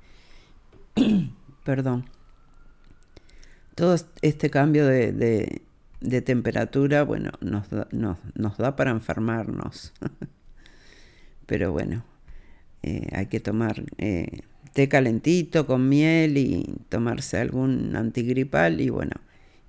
perdón. 1.63 2.05
Todo 3.75 3.95
este 4.21 4.49
cambio 4.49 4.88
de, 4.88 5.61
de 6.01 6.21
temperatura, 6.21 7.03
bueno, 7.03 7.32
nos 7.41 7.69
da, 7.69 7.88
nos, 7.91 8.57
da 8.57 8.75
para 8.75 8.91
enfermarnos. 8.91 9.93
Pero 11.45 11.71
bueno, 11.71 12.03
eh, 12.84 13.07
hay 13.13 13.28
que 13.28 13.39
tomar 13.39 13.84
eh, 13.97 14.41
té 14.73 14.89
calentito 14.89 15.65
con 15.65 15.89
miel 15.89 16.38
y 16.38 16.65
tomarse 16.89 17.38
algún 17.38 17.95
antigripal 17.95 18.82
y 18.82 18.89
bueno, 18.89 19.13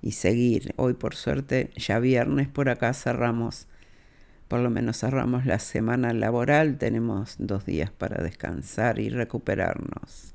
y 0.01 0.11
seguir. 0.11 0.73
Hoy 0.77 0.93
por 0.93 1.15
suerte, 1.15 1.71
ya 1.75 1.99
viernes 1.99 2.47
por 2.47 2.69
acá 2.69 2.93
cerramos, 2.93 3.67
por 4.47 4.59
lo 4.59 4.69
menos 4.69 4.99
cerramos 4.99 5.45
la 5.45 5.59
semana 5.59 6.13
laboral, 6.13 6.77
tenemos 6.77 7.35
dos 7.37 7.65
días 7.65 7.91
para 7.91 8.23
descansar 8.23 8.99
y 8.99 9.09
recuperarnos, 9.09 10.33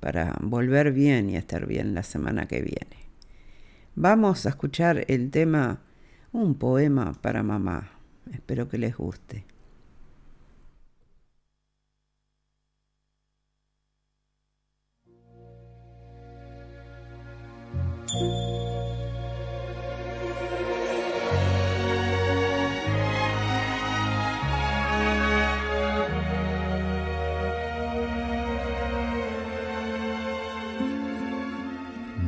para 0.00 0.36
volver 0.40 0.92
bien 0.92 1.30
y 1.30 1.36
estar 1.36 1.66
bien 1.66 1.94
la 1.94 2.02
semana 2.02 2.46
que 2.46 2.62
viene. 2.62 3.04
Vamos 3.96 4.46
a 4.46 4.48
escuchar 4.48 5.04
el 5.08 5.30
tema 5.30 5.80
Un 6.32 6.56
poema 6.56 7.12
para 7.12 7.44
mamá. 7.44 7.90
Espero 8.32 8.68
que 8.68 8.78
les 8.78 8.96
guste. 8.96 9.44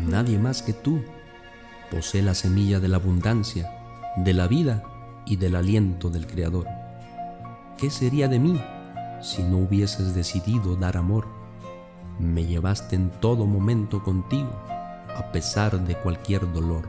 Nadie 0.07 0.39
más 0.39 0.63
que 0.63 0.73
tú 0.73 1.03
posee 1.91 2.23
la 2.23 2.35
semilla 2.35 2.79
de 2.79 2.87
la 2.87 2.99
abundancia, 2.99 3.69
de 4.17 4.35
la 4.35 4.47
vida 4.47 4.85
y 5.27 5.35
del 5.37 5.57
aliento 5.57 6.11
del 6.11 6.29
Creador. 6.29 6.69
¿Qué 7.77 7.91
sería 7.91 8.29
de 8.29 8.39
mí 8.39 8.61
si 9.21 9.43
no 9.43 9.59
hubieses 9.59 10.15
decidido 10.15 10.77
dar 10.77 10.97
amor? 10.97 11.27
Me 12.21 12.47
llevaste 12.47 12.95
en 12.95 13.11
todo 13.11 13.47
momento 13.47 14.05
contigo, 14.05 14.51
a 14.69 15.33
pesar 15.33 15.85
de 15.85 15.97
cualquier 15.97 16.53
dolor. 16.53 16.89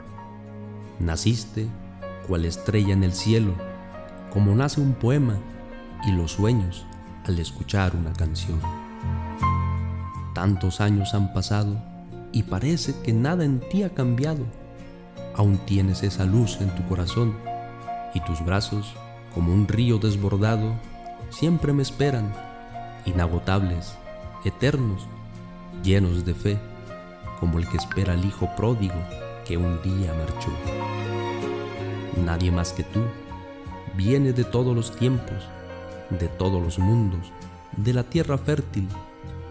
Naciste 0.99 1.67
cual 2.27 2.45
estrella 2.45 2.93
en 2.93 3.03
el 3.03 3.13
cielo, 3.13 3.53
como 4.31 4.53
nace 4.53 4.79
un 4.79 4.93
poema 4.93 5.37
y 6.05 6.11
los 6.11 6.33
sueños 6.33 6.85
al 7.25 7.39
escuchar 7.39 7.95
una 7.95 8.13
canción. 8.13 8.59
Tantos 10.35 10.81
años 10.81 11.15
han 11.15 11.33
pasado 11.33 11.96
y 12.31 12.43
parece 12.43 12.95
que 13.03 13.13
nada 13.13 13.45
en 13.45 13.59
ti 13.59 13.83
ha 13.83 13.89
cambiado 13.89 14.45
aún 15.37 15.59
tienes 15.59 16.03
esa 16.03 16.25
luz 16.25 16.57
en 16.59 16.73
tu 16.75 16.83
corazón 16.87 17.35
y 18.13 18.19
tus 18.21 18.43
brazos, 18.43 18.93
como 19.33 19.53
un 19.53 19.67
río 19.67 19.99
desbordado, 19.99 20.73
siempre 21.29 21.71
me 21.73 21.83
esperan, 21.83 22.33
inagotables, 23.05 23.95
eternos, 24.43 25.05
llenos 25.83 26.25
de 26.25 26.33
fe, 26.33 26.59
como 27.39 27.59
el 27.59 27.69
que 27.69 27.77
espera 27.77 28.13
al 28.13 28.25
hijo 28.25 28.49
pródigo 28.57 28.95
que 29.45 29.57
un 29.57 29.79
día 29.83 30.11
marchó. 30.13 30.49
Nadie 32.25 32.51
más 32.51 32.73
que 32.73 32.83
tú 32.83 33.01
viene 33.95 34.33
de 34.33 34.43
todos 34.43 34.75
los 34.75 34.95
tiempos, 34.95 35.37
de 36.09 36.27
todos 36.27 36.61
los 36.61 36.79
mundos, 36.79 37.31
de 37.75 37.93
la 37.93 38.03
tierra 38.03 38.39
fértil. 38.39 38.87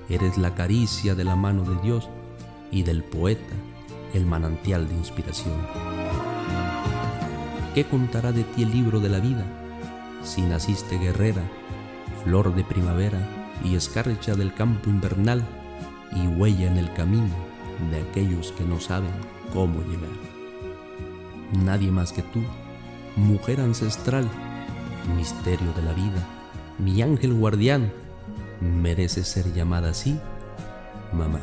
Eres 0.08 0.36
la 0.36 0.54
caricia 0.54 1.14
de 1.14 1.24
la 1.24 1.36
mano 1.36 1.62
de 1.62 1.80
Dios 1.80 2.08
y 2.70 2.82
del 2.82 3.02
poeta 3.02 3.54
el 4.14 4.26
manantial 4.26 4.88
de 4.88 4.94
inspiración. 4.94 5.54
¿Qué 7.74 7.84
contará 7.84 8.32
de 8.32 8.44
ti 8.44 8.62
el 8.62 8.70
libro 8.70 9.00
de 9.00 9.08
la 9.08 9.20
vida 9.20 9.44
si 10.22 10.42
naciste 10.42 10.98
guerrera, 10.98 11.42
flor 12.24 12.54
de 12.54 12.64
primavera 12.64 13.18
y 13.62 13.76
escarcha 13.76 14.34
del 14.34 14.54
campo 14.54 14.90
invernal 14.90 15.42
y 16.12 16.26
huella 16.26 16.66
en 16.70 16.78
el 16.78 16.92
camino 16.94 17.34
de 17.90 18.00
aquellos 18.00 18.52
que 18.52 18.64
no 18.64 18.80
saben 18.80 19.10
cómo 19.52 19.80
llegar? 19.82 20.10
Nadie 21.64 21.90
más 21.90 22.12
que 22.12 22.22
tú, 22.22 22.40
mujer 23.16 23.60
ancestral, 23.60 24.26
misterio 25.16 25.72
de 25.74 25.82
la 25.82 25.92
vida, 25.92 26.26
mi 26.78 27.02
ángel 27.02 27.34
guardián, 27.34 27.92
merece 28.60 29.22
ser 29.22 29.52
llamada 29.52 29.90
así, 29.90 30.18
mamá. 31.12 31.40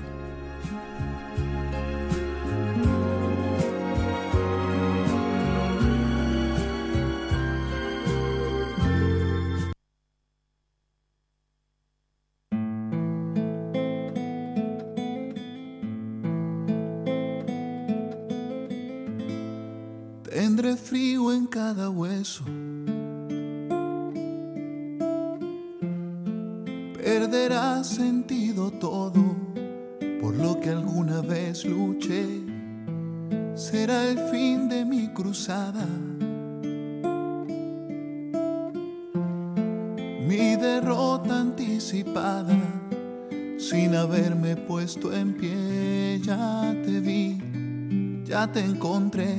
Te 48.52 48.60
encontré, 48.60 49.38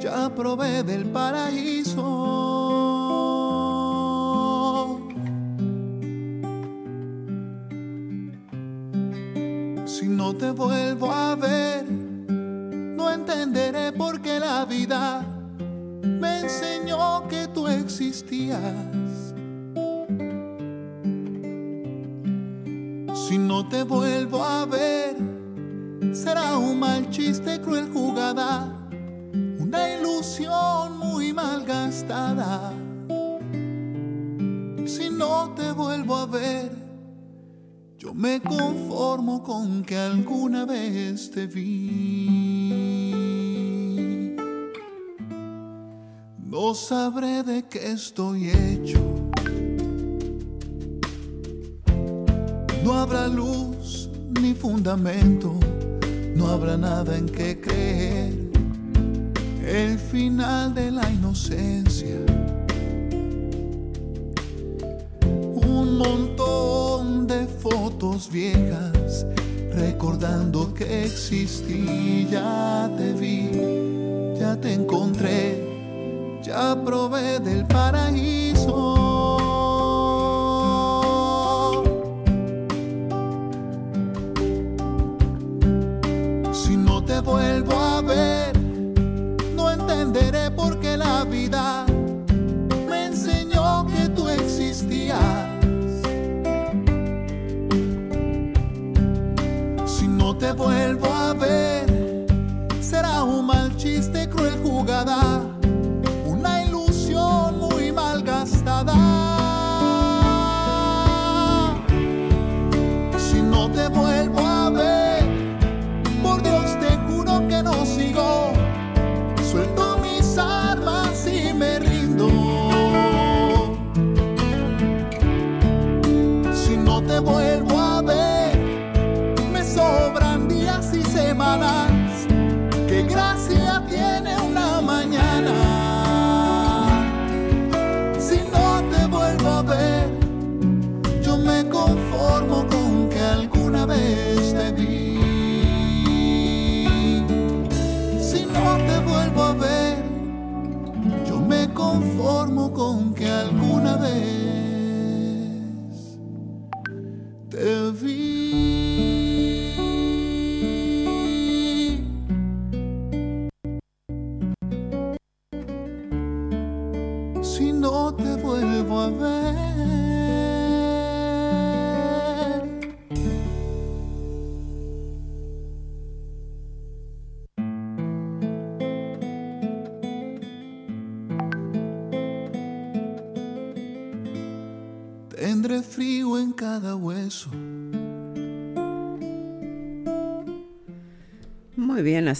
ya 0.00 0.28
probé 0.34 0.82
del 0.82 1.06
paraíso. 1.06 1.98
Si 9.86 10.06
no 10.06 10.34
te 10.36 10.50
vuelvo 10.50 11.10
a 11.10 11.34
ver, 11.36 11.90
no 11.90 13.10
entenderé 13.10 13.92
por 13.92 14.20
qué 14.20 14.38
la 14.38 14.64
vida 14.64 15.26
me 16.02 16.40
enseñó 16.40 17.26
que 17.28 17.48
tú 17.48 17.66
existías. 17.66 18.99
me 38.20 38.38
conformo 38.38 39.42
con 39.42 39.82
que 39.82 39.96
alguna 39.96 40.66
vez 40.66 41.30
te 41.30 41.46
vi. 41.46 42.76
No 46.36 46.74
sabré 46.74 47.42
de 47.42 47.62
qué 47.62 47.92
estoy 47.92 48.50
hecho. 48.50 49.00
No 52.84 52.92
habrá 52.92 53.26
luz 53.26 54.10
ni 54.38 54.52
fundamento, 54.52 55.58
no 56.36 56.48
habrá 56.48 56.76
nada 56.76 57.16
en 57.16 57.24
que 57.24 57.58
creer. 57.58 58.34
El 59.64 59.98
final 59.98 60.74
de 60.74 60.90
la 60.90 61.10
inocencia. 61.10 62.18
Un 65.54 65.96
montón 65.96 66.29
viejas 68.30 69.24
recordando 69.72 70.74
que 70.74 71.04
existí, 71.04 72.26
ya 72.28 72.90
te 72.96 73.12
vi, 73.12 73.50
ya 74.38 74.56
te 74.56 74.74
encontré, 74.74 76.40
ya 76.42 76.76
probé 76.84 77.38
del 77.38 77.64
paraíso. 77.66 78.96
Si 86.52 86.76
no 86.76 87.04
te 87.04 87.20
vuelvo 87.20 87.72
a 87.78 88.00
ver, 88.00 88.58
no 89.54 89.70
entenderé 89.70 90.50
por 90.50 90.80
qué 90.80 90.96
la 90.96 91.24
vida 91.24 91.86
vuelvo 100.52 101.19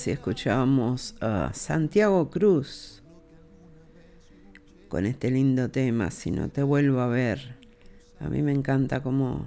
Así 0.01 0.13
escuchábamos 0.13 1.15
a 1.21 1.53
Santiago 1.53 2.31
Cruz 2.31 3.03
con 4.89 5.05
este 5.05 5.31
lindo 5.31 5.71
tema, 5.71 6.11
Si 6.11 6.31
no 6.31 6.49
te 6.49 6.63
vuelvo 6.63 7.01
a 7.01 7.07
ver. 7.07 7.57
A 8.19 8.31
mí 8.31 8.41
me 8.41 8.53
encanta 8.53 9.03
cómo 9.03 9.45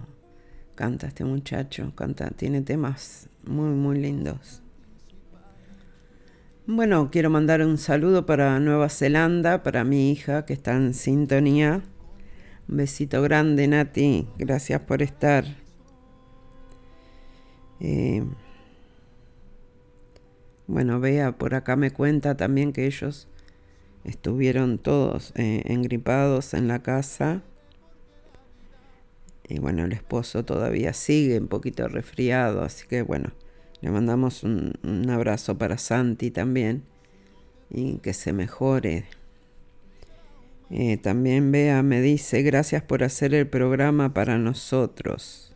canta 0.75 1.07
este 1.07 1.25
muchacho, 1.25 1.91
canta, 1.95 2.29
tiene 2.29 2.61
temas 2.61 3.29
muy, 3.43 3.71
muy 3.71 3.99
lindos. 3.99 4.61
Bueno, 6.67 7.09
quiero 7.11 7.31
mandar 7.31 7.65
un 7.65 7.79
saludo 7.79 8.27
para 8.27 8.59
Nueva 8.59 8.89
Zelanda, 8.89 9.63
para 9.63 9.83
mi 9.83 10.11
hija 10.11 10.45
que 10.45 10.53
está 10.53 10.75
en 10.75 10.93
sintonía. 10.93 11.81
Un 12.69 12.77
besito 12.77 13.23
grande, 13.23 13.67
Nati. 13.67 14.27
Gracias 14.37 14.81
por 14.81 15.01
estar. 15.01 15.45
Eh, 17.79 18.23
bueno, 20.67 20.99
Bea 20.99 21.33
por 21.33 21.55
acá 21.55 21.75
me 21.75 21.91
cuenta 21.91 22.35
también 22.37 22.73
que 22.73 22.85
ellos 22.85 23.27
estuvieron 24.03 24.77
todos 24.77 25.33
eh, 25.35 25.63
engripados 25.65 26.53
en 26.53 26.67
la 26.67 26.81
casa. 26.81 27.41
Y 29.47 29.59
bueno, 29.59 29.83
el 29.83 29.91
esposo 29.91 30.45
todavía 30.45 30.93
sigue 30.93 31.37
un 31.37 31.47
poquito 31.47 31.87
resfriado, 31.87 32.63
así 32.63 32.87
que 32.87 33.01
bueno, 33.01 33.31
le 33.81 33.91
mandamos 33.91 34.43
un, 34.43 34.73
un 34.83 35.09
abrazo 35.09 35.57
para 35.57 35.77
Santi 35.77 36.31
también 36.31 36.83
y 37.69 37.97
que 37.97 38.13
se 38.13 38.31
mejore. 38.31 39.05
Eh, 40.69 40.97
también 40.97 41.51
Bea 41.51 41.83
me 41.83 42.01
dice, 42.01 42.41
gracias 42.41 42.81
por 42.81 43.03
hacer 43.03 43.33
el 43.33 43.47
programa 43.47 44.13
para 44.13 44.37
nosotros. 44.37 45.52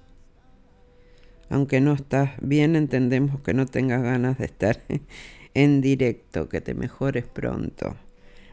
Aunque 1.50 1.80
no 1.82 1.94
estás 1.94 2.32
bien, 2.42 2.76
entendemos 2.76 3.42
que 3.42 3.54
no 3.54 3.66
tengas 3.66 4.02
ganas 4.04 4.38
de 4.38 4.46
estar 4.46 4.82
en 5.54 5.82
directo, 5.82 6.50
que 6.50 6.62
te 6.62 6.74
mejores 6.74 7.26
pronto. 7.26 7.96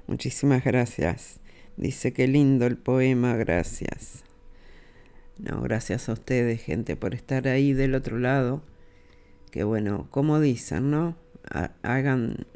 Muchísimas 0.06 0.64
gracias. 0.64 1.40
Dice 1.76 2.12
que 2.12 2.28
lindo 2.28 2.66
el 2.66 2.76
poema, 2.76 3.34
gracias. 3.34 4.22
No, 5.38 5.60
gracias 5.62 6.08
a 6.08 6.12
ustedes, 6.12 6.62
gente, 6.62 6.94
por 6.94 7.14
estar 7.14 7.48
ahí 7.48 7.72
del 7.72 7.94
otro 7.96 8.18
lado. 8.18 8.62
Que 9.50 9.64
bueno, 9.64 10.06
como 10.10 10.38
dicen, 10.40 10.90
¿no? 10.90 11.16
Ha- 11.50 11.72
hagan 11.82 12.46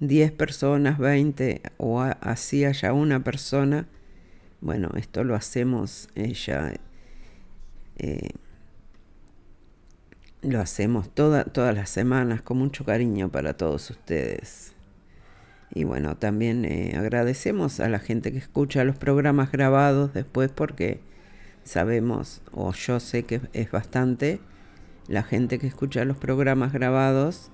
10 0.00 0.32
personas, 0.32 0.98
20 0.98 1.62
o 1.78 2.00
así 2.00 2.64
haya 2.64 2.92
una 2.92 3.22
persona. 3.22 3.86
Bueno, 4.60 4.90
esto 4.96 5.22
lo 5.24 5.34
hacemos 5.36 6.08
ella. 6.16 6.72
eh, 7.98 8.30
lo 10.46 10.60
hacemos 10.60 11.08
toda- 11.10 11.44
todas 11.44 11.74
las 11.74 11.90
semanas 11.90 12.42
con 12.42 12.58
mucho 12.58 12.84
cariño 12.84 13.28
para 13.30 13.56
todos 13.56 13.90
ustedes. 13.90 14.72
Y 15.74 15.84
bueno, 15.84 16.16
también 16.16 16.64
eh, 16.64 16.94
agradecemos 16.96 17.80
a 17.80 17.88
la 17.88 17.98
gente 17.98 18.32
que 18.32 18.38
escucha 18.38 18.84
los 18.84 18.96
programas 18.96 19.52
grabados 19.52 20.14
después 20.14 20.50
porque 20.50 21.00
sabemos, 21.64 22.40
o 22.52 22.72
yo 22.72 23.00
sé 23.00 23.24
que 23.24 23.40
es 23.52 23.70
bastante, 23.70 24.40
la 25.08 25.22
gente 25.22 25.58
que 25.58 25.66
escucha 25.66 26.04
los 26.04 26.16
programas 26.16 26.72
grabados. 26.72 27.50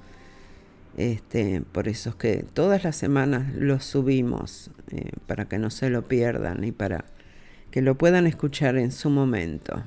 Este, 0.96 1.62
por 1.72 1.88
eso 1.88 2.10
es 2.10 2.16
que 2.16 2.44
todas 2.52 2.84
las 2.84 2.96
semanas 2.96 3.54
los 3.54 3.84
subimos 3.84 4.70
eh, 4.90 5.10
para 5.26 5.46
que 5.46 5.58
no 5.58 5.70
se 5.70 5.88
lo 5.88 6.06
pierdan 6.06 6.64
y 6.64 6.72
para 6.72 7.06
que 7.70 7.80
lo 7.80 7.96
puedan 7.96 8.26
escuchar 8.26 8.76
en 8.76 8.92
su 8.92 9.08
momento. 9.08 9.82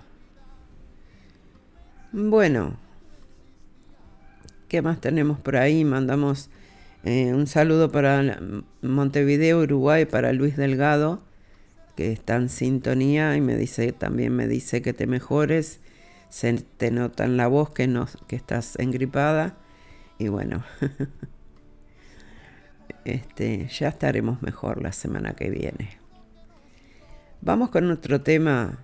Bueno, 2.11 2.77
¿qué 4.67 4.81
más 4.81 5.01
tenemos 5.01 5.39
por 5.39 5.57
ahí? 5.57 5.85
Mandamos 5.85 6.49
eh, 7.03 7.33
un 7.33 7.45
saludo 7.45 7.91
para 7.91 8.39
Montevideo, 8.81 9.59
Uruguay, 9.59 10.05
para 10.05 10.33
Luis 10.33 10.57
Delgado, 10.57 11.21
que 11.95 12.11
está 12.11 12.35
en 12.35 12.49
sintonía 12.49 13.35
y 13.35 13.41
me 13.41 13.55
dice, 13.55 13.91
también 13.91 14.35
me 14.35 14.47
dice 14.47 14.81
que 14.81 14.93
te 14.93 15.05
mejores. 15.05 15.81
Se 16.29 16.51
te 16.53 16.89
nota 16.89 17.25
en 17.25 17.37
la 17.37 17.47
voz 17.47 17.69
que, 17.69 17.87
no, 17.87 18.07
que 18.27 18.35
estás 18.35 18.77
engripada. 18.79 19.55
Y 20.17 20.29
bueno, 20.29 20.63
este, 23.05 23.67
ya 23.67 23.89
estaremos 23.89 24.41
mejor 24.41 24.81
la 24.81 24.91
semana 24.91 25.33
que 25.33 25.51
viene. 25.51 25.99
Vamos 27.41 27.69
con 27.69 27.91
otro 27.91 28.21
tema 28.21 28.79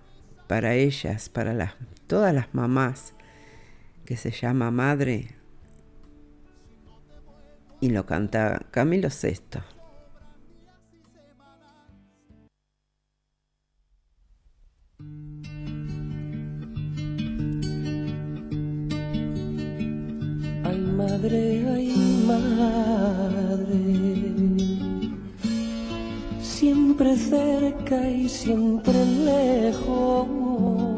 para 0.47 0.75
ellas, 0.75 1.29
para 1.29 1.55
las, 1.55 1.73
todas 2.05 2.35
las 2.35 2.53
mamás, 2.53 3.15
que 4.05 4.15
se 4.15 4.29
llama 4.29 4.69
Madre 4.69 5.40
y 7.81 7.89
lo 7.89 8.05
canta 8.05 8.61
Camilo 8.71 9.09
VI. 9.09 9.59
Ay 20.63 20.79
madre, 20.95 21.67
ay 21.75 22.23
madre, 22.27 23.73
siempre 26.39 27.17
cerca 27.17 28.07
y 28.07 28.29
siempre 28.29 29.05
lejos 29.05 30.90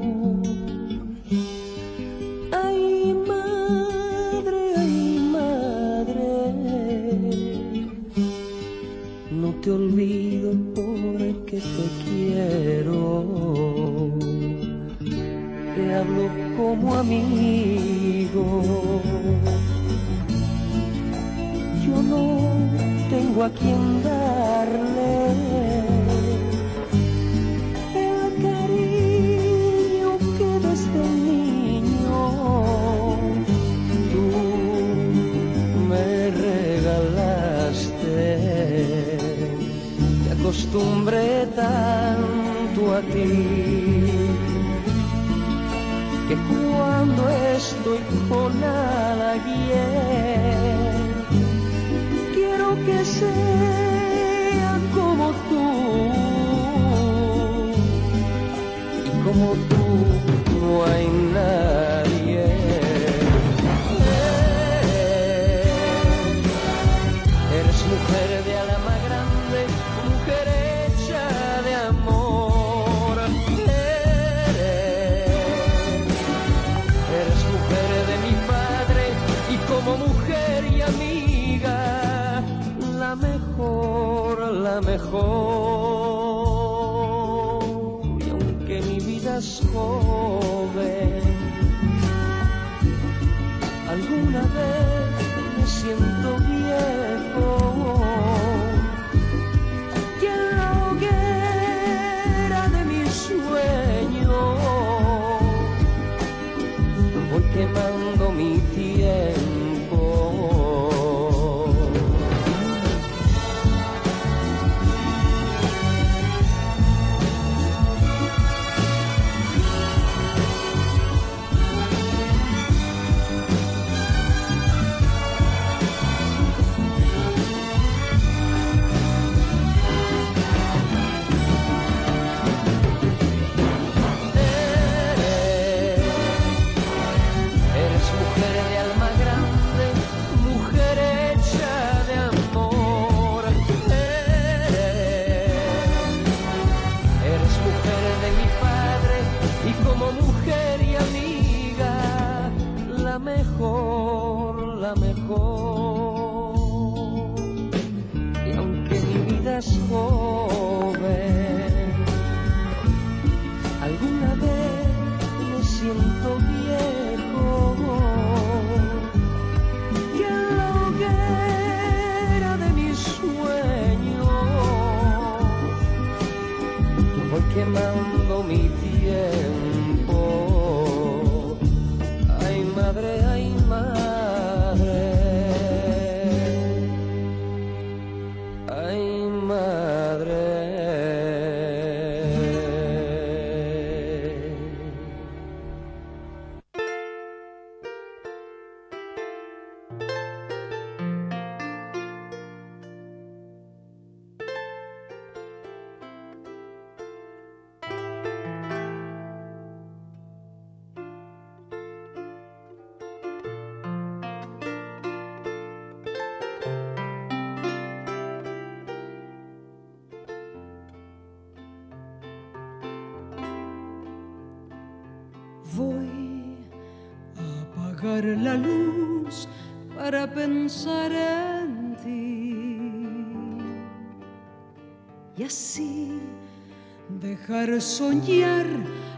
soñar 237.97 238.67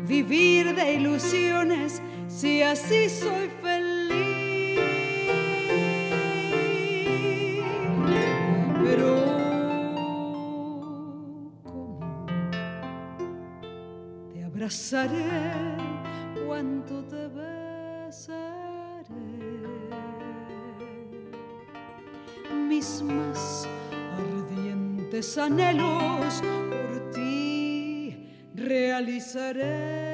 vivir 0.06 0.74
de 0.74 0.94
ilusiones 0.94 2.02
si 2.28 2.62
así 2.62 3.08
soy 3.08 3.50
feliz? 3.62 3.69
besaré, 14.90 15.76
cuánto 16.46 17.04
te 17.04 17.28
besaré. 17.28 18.34
Mis 22.68 23.00
más 23.02 23.68
ardientes 24.18 25.38
anhelos 25.38 26.42
por 26.42 27.10
ti 27.12 28.32
realizaré. 28.56 30.09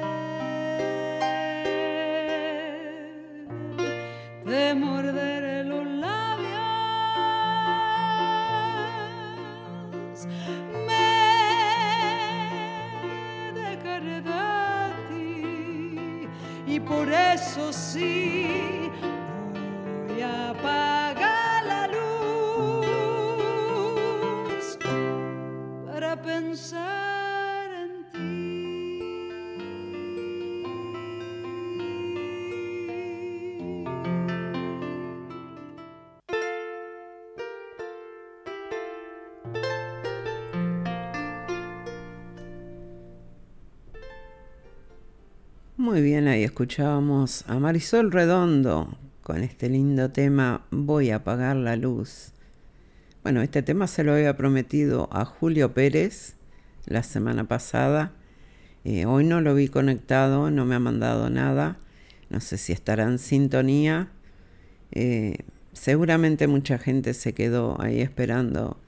Escuchábamos 46.47 47.43
a 47.47 47.59
Marisol 47.59 48.09
Redondo 48.09 48.97
con 49.21 49.43
este 49.43 49.67
lindo 49.67 50.11
tema 50.11 50.65
Voy 50.71 51.09
a 51.09 51.17
apagar 51.17 51.57
la 51.57 51.75
luz. 51.75 52.31
Bueno, 53.21 53.41
este 53.41 53.63
tema 53.63 53.85
se 53.87 54.05
lo 54.05 54.13
había 54.13 54.37
prometido 54.37 55.09
a 55.11 55.25
Julio 55.25 55.73
Pérez 55.73 56.35
la 56.85 57.03
semana 57.03 57.49
pasada. 57.49 58.13
Eh, 58.85 59.05
hoy 59.05 59.25
no 59.25 59.41
lo 59.41 59.55
vi 59.55 59.67
conectado, 59.67 60.49
no 60.49 60.65
me 60.65 60.75
ha 60.75 60.79
mandado 60.79 61.29
nada. 61.29 61.79
No 62.29 62.39
sé 62.39 62.57
si 62.57 62.71
estará 62.71 63.03
en 63.03 63.19
sintonía. 63.19 64.07
Eh, 64.93 65.39
seguramente 65.73 66.47
mucha 66.47 66.77
gente 66.77 67.13
se 67.13 67.33
quedó 67.33 67.75
ahí 67.81 67.99
esperando 67.99 68.79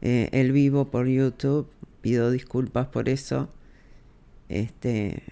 eh, 0.00 0.28
el 0.30 0.52
vivo 0.52 0.92
por 0.92 1.08
YouTube. 1.08 1.68
Pido 2.02 2.30
disculpas 2.30 2.86
por 2.86 3.08
eso. 3.08 3.48
Este, 4.48 5.24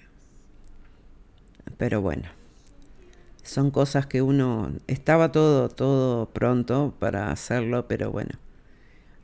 pero 1.77 2.01
bueno, 2.01 2.29
son 3.43 3.71
cosas 3.71 4.07
que 4.07 4.23
uno 4.23 4.73
estaba 4.87 5.33
todo 5.33 5.69
todo 5.69 6.27
pronto 6.31 6.95
para 6.99 7.31
hacerlo, 7.31 7.87
pero 7.89 8.11
bueno, 8.11 8.31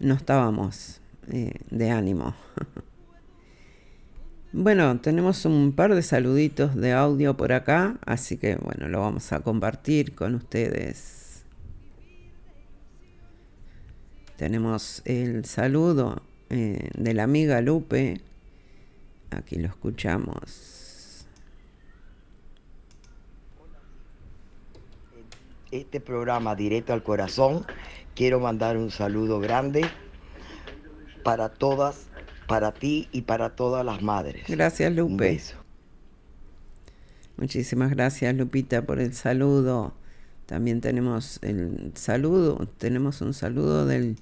no 0.01 0.15
estábamos 0.15 1.01
eh, 1.31 1.53
de 1.71 1.91
ánimo. 1.91 2.35
bueno, 4.53 5.01
tenemos 5.01 5.45
un 5.45 5.73
par 5.73 5.95
de 5.95 6.03
saluditos 6.03 6.75
de 6.75 6.93
audio 6.93 7.37
por 7.37 7.53
acá, 7.53 7.99
así 8.05 8.37
que 8.37 8.57
bueno, 8.57 8.89
lo 8.89 9.01
vamos 9.01 9.33
a 9.33 9.41
compartir 9.41 10.15
con 10.15 10.35
ustedes. 10.35 11.45
Tenemos 14.37 15.03
el 15.05 15.45
saludo 15.47 16.23
eh, 16.49 16.91
de 16.95 17.13
la 17.13 17.25
amiga 17.25 17.61
Lupe. 17.61 18.21
Aquí 19.31 19.57
lo 19.57 19.67
escuchamos. 19.67 20.78
Este 25.71 26.01
programa 26.01 26.55
Directo 26.55 26.93
al 26.93 27.03
Corazón, 27.03 27.64
quiero 28.14 28.41
mandar 28.41 28.77
un 28.77 28.91
saludo 28.91 29.41
grande 29.41 29.87
para 31.23 31.51
todas, 31.51 32.07
para 32.47 32.73
ti 32.73 33.09
y 33.12 33.23
para 33.23 33.51
todas 33.57 33.85
las 33.85 34.03
madres. 34.03 34.45
Gracias, 34.49 34.91
Un 34.91 34.97
Lupe. 34.97 35.31
beso. 35.31 35.57
Muchísimas 37.37 37.91
gracias, 37.91 38.35
Lupita, 38.35 38.83
por 38.83 38.99
el 39.01 39.14
saludo. 39.14 39.95
También 40.47 40.81
tenemos 40.81 41.39
el 41.43 41.93
saludo, 41.95 42.66
tenemos 42.79 43.21
un 43.21 43.35
saludo 43.35 43.87
del 43.87 44.16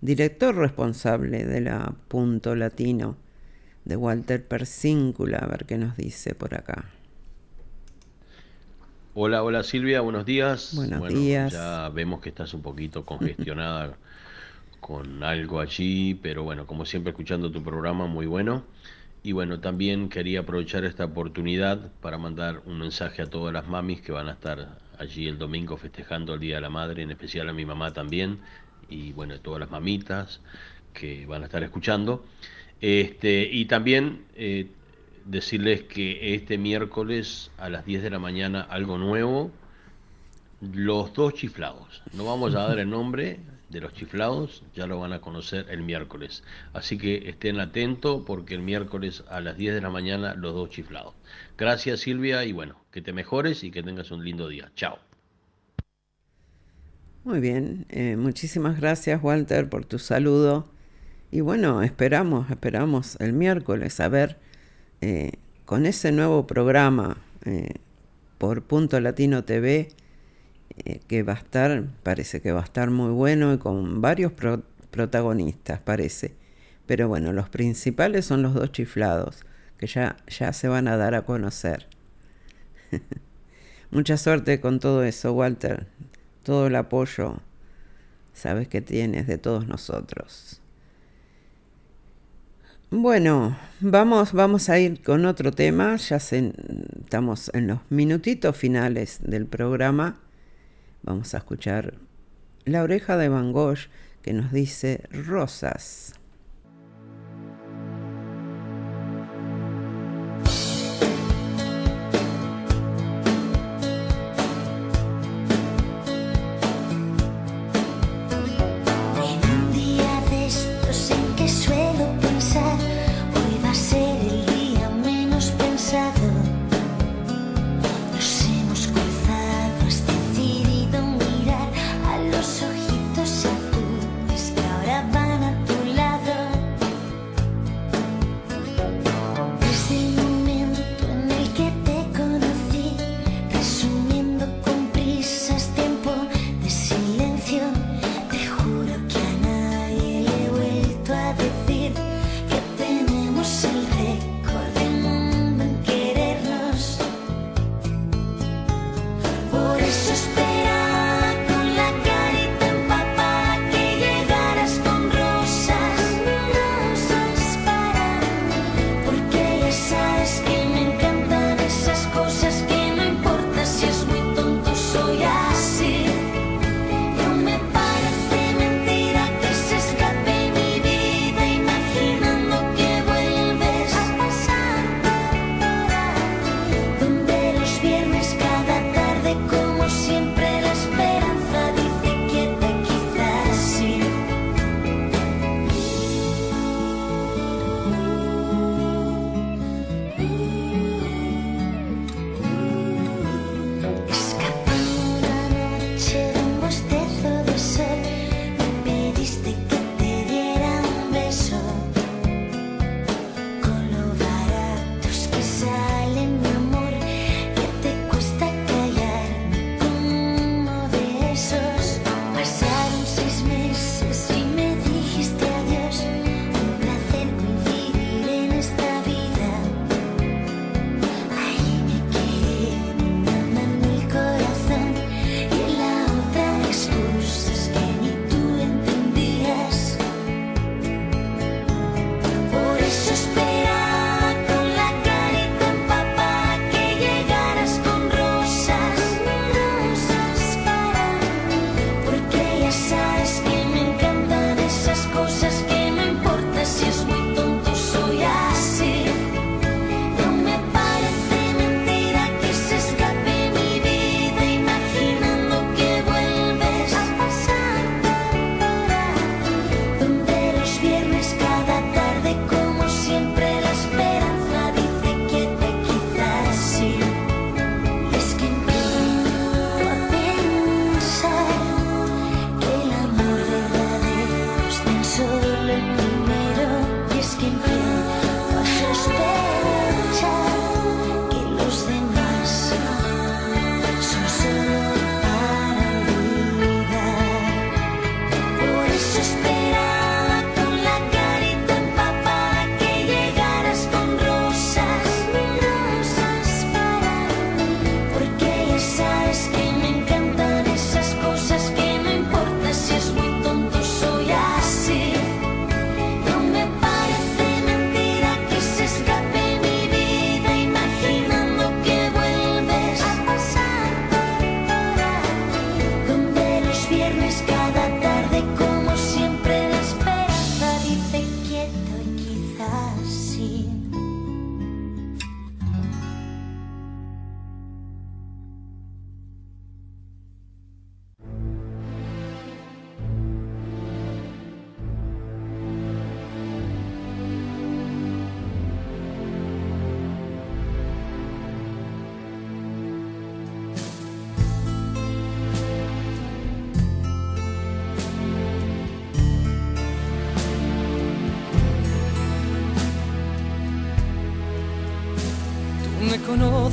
director 0.00 0.54
responsable 0.54 1.44
de 1.44 1.60
la 1.60 1.94
Punto 2.08 2.54
Latino, 2.54 3.16
de 3.84 3.96
Walter 3.96 4.44
Persíncula, 4.44 5.38
a 5.38 5.46
ver 5.48 5.66
qué 5.66 5.76
nos 5.76 5.96
dice 5.96 6.34
por 6.34 6.54
acá. 6.54 6.86
Hola, 9.18 9.42
hola 9.42 9.62
Silvia, 9.62 10.02
buenos 10.02 10.26
días. 10.26 10.74
Buenos 10.76 11.00
Bueno, 11.00 11.18
días. 11.20 11.52
Ya 11.52 11.88
vemos 11.88 12.20
que 12.20 12.28
estás 12.28 12.52
un 12.52 12.60
poquito 12.60 13.06
congestionada 13.06 13.96
con 14.80 15.22
algo 15.24 15.60
allí, 15.60 16.14
pero 16.14 16.42
bueno, 16.42 16.66
como 16.66 16.84
siempre 16.84 17.12
escuchando 17.12 17.50
tu 17.50 17.62
programa, 17.62 18.06
muy 18.06 18.26
bueno. 18.26 18.64
Y 19.22 19.32
bueno, 19.32 19.58
también 19.58 20.10
quería 20.10 20.40
aprovechar 20.40 20.84
esta 20.84 21.06
oportunidad 21.06 21.90
para 22.02 22.18
mandar 22.18 22.60
un 22.66 22.78
mensaje 22.78 23.22
a 23.22 23.26
todas 23.30 23.54
las 23.54 23.66
mamis 23.66 24.02
que 24.02 24.12
van 24.12 24.28
a 24.28 24.32
estar 24.32 24.78
allí 24.98 25.26
el 25.26 25.38
domingo 25.38 25.78
festejando 25.78 26.34
el 26.34 26.40
Día 26.40 26.56
de 26.56 26.60
la 26.60 26.70
Madre, 26.70 27.02
en 27.02 27.10
especial 27.10 27.48
a 27.48 27.54
mi 27.54 27.64
mamá 27.64 27.92
también, 27.94 28.40
y 28.88 29.12
bueno, 29.12 29.34
a 29.34 29.38
todas 29.38 29.60
las 29.60 29.70
mamitas 29.70 30.42
que 30.92 31.24
van 31.26 31.42
a 31.42 31.46
estar 31.46 31.62
escuchando. 31.62 32.26
Este, 32.80 33.48
y 33.50 33.64
también 33.64 34.26
eh, 34.34 34.75
decirles 35.26 35.82
que 35.82 36.34
este 36.34 36.56
miércoles 36.56 37.50
a 37.58 37.68
las 37.68 37.84
10 37.84 38.02
de 38.02 38.10
la 38.10 38.18
mañana 38.18 38.62
algo 38.62 38.96
nuevo, 38.96 39.50
los 40.60 41.12
dos 41.12 41.34
chiflados. 41.34 42.02
No 42.12 42.24
vamos 42.24 42.54
a 42.54 42.68
dar 42.68 42.78
el 42.78 42.88
nombre 42.88 43.40
de 43.68 43.80
los 43.80 43.92
chiflados, 43.92 44.62
ya 44.74 44.86
lo 44.86 45.00
van 45.00 45.12
a 45.12 45.20
conocer 45.20 45.66
el 45.70 45.82
miércoles. 45.82 46.44
Así 46.72 46.96
que 46.98 47.28
estén 47.28 47.58
atentos 47.58 48.22
porque 48.24 48.54
el 48.54 48.62
miércoles 48.62 49.24
a 49.28 49.40
las 49.40 49.56
10 49.56 49.74
de 49.74 49.80
la 49.80 49.90
mañana 49.90 50.34
los 50.34 50.54
dos 50.54 50.70
chiflados. 50.70 51.14
Gracias 51.58 52.00
Silvia 52.00 52.44
y 52.44 52.52
bueno, 52.52 52.76
que 52.92 53.02
te 53.02 53.12
mejores 53.12 53.64
y 53.64 53.70
que 53.70 53.82
tengas 53.82 54.10
un 54.10 54.24
lindo 54.24 54.48
día. 54.48 54.70
Chao. 54.76 54.98
Muy 57.24 57.40
bien, 57.40 57.86
eh, 57.88 58.14
muchísimas 58.16 58.80
gracias, 58.80 59.20
Walter, 59.20 59.68
por 59.68 59.84
tu 59.84 59.98
saludo. 59.98 60.70
Y 61.32 61.40
bueno, 61.40 61.82
esperamos, 61.82 62.48
esperamos 62.50 63.16
el 63.20 63.32
miércoles 63.32 63.98
a 63.98 64.08
ver 64.08 64.45
eh, 65.00 65.32
con 65.64 65.86
ese 65.86 66.12
nuevo 66.12 66.46
programa 66.46 67.18
eh, 67.44 67.74
por 68.38 68.62
Punto 68.62 69.00
Latino 69.00 69.44
TV 69.44 69.88
eh, 70.84 71.00
que 71.08 71.22
va 71.22 71.34
a 71.34 71.36
estar, 71.36 71.84
parece 72.02 72.40
que 72.40 72.52
va 72.52 72.60
a 72.60 72.64
estar 72.64 72.90
muy 72.90 73.10
bueno 73.12 73.52
y 73.54 73.58
con 73.58 74.00
varios 74.00 74.32
pro- 74.32 74.62
protagonistas, 74.90 75.80
parece. 75.80 76.34
Pero 76.86 77.08
bueno, 77.08 77.32
los 77.32 77.48
principales 77.48 78.26
son 78.26 78.42
los 78.42 78.54
dos 78.54 78.72
chiflados, 78.72 79.44
que 79.78 79.86
ya, 79.86 80.16
ya 80.28 80.52
se 80.52 80.68
van 80.68 80.88
a 80.88 80.96
dar 80.96 81.14
a 81.14 81.22
conocer. 81.22 81.86
Mucha 83.90 84.16
suerte 84.16 84.60
con 84.60 84.80
todo 84.80 85.04
eso, 85.04 85.32
Walter. 85.32 85.86
Todo 86.42 86.66
el 86.68 86.76
apoyo, 86.76 87.38
sabes 88.34 88.68
que 88.68 88.80
tienes 88.80 89.26
de 89.26 89.38
todos 89.38 89.66
nosotros. 89.66 90.60
Bueno, 92.90 93.56
vamos, 93.80 94.32
vamos 94.32 94.68
a 94.68 94.78
ir 94.78 95.02
con 95.02 95.26
otro 95.26 95.52
tema. 95.52 95.96
Ya 95.96 96.16
estamos 96.16 97.50
en 97.54 97.66
los 97.66 97.80
minutitos 97.90 98.56
finales 98.56 99.20
del 99.22 99.46
programa. 99.46 100.20
Vamos 101.02 101.34
a 101.34 101.38
escuchar 101.38 101.94
La 102.64 102.82
oreja 102.82 103.16
de 103.16 103.28
Van 103.28 103.52
Gogh 103.52 103.78
que 104.22 104.32
nos 104.32 104.52
dice 104.52 105.02
rosas. 105.10 106.14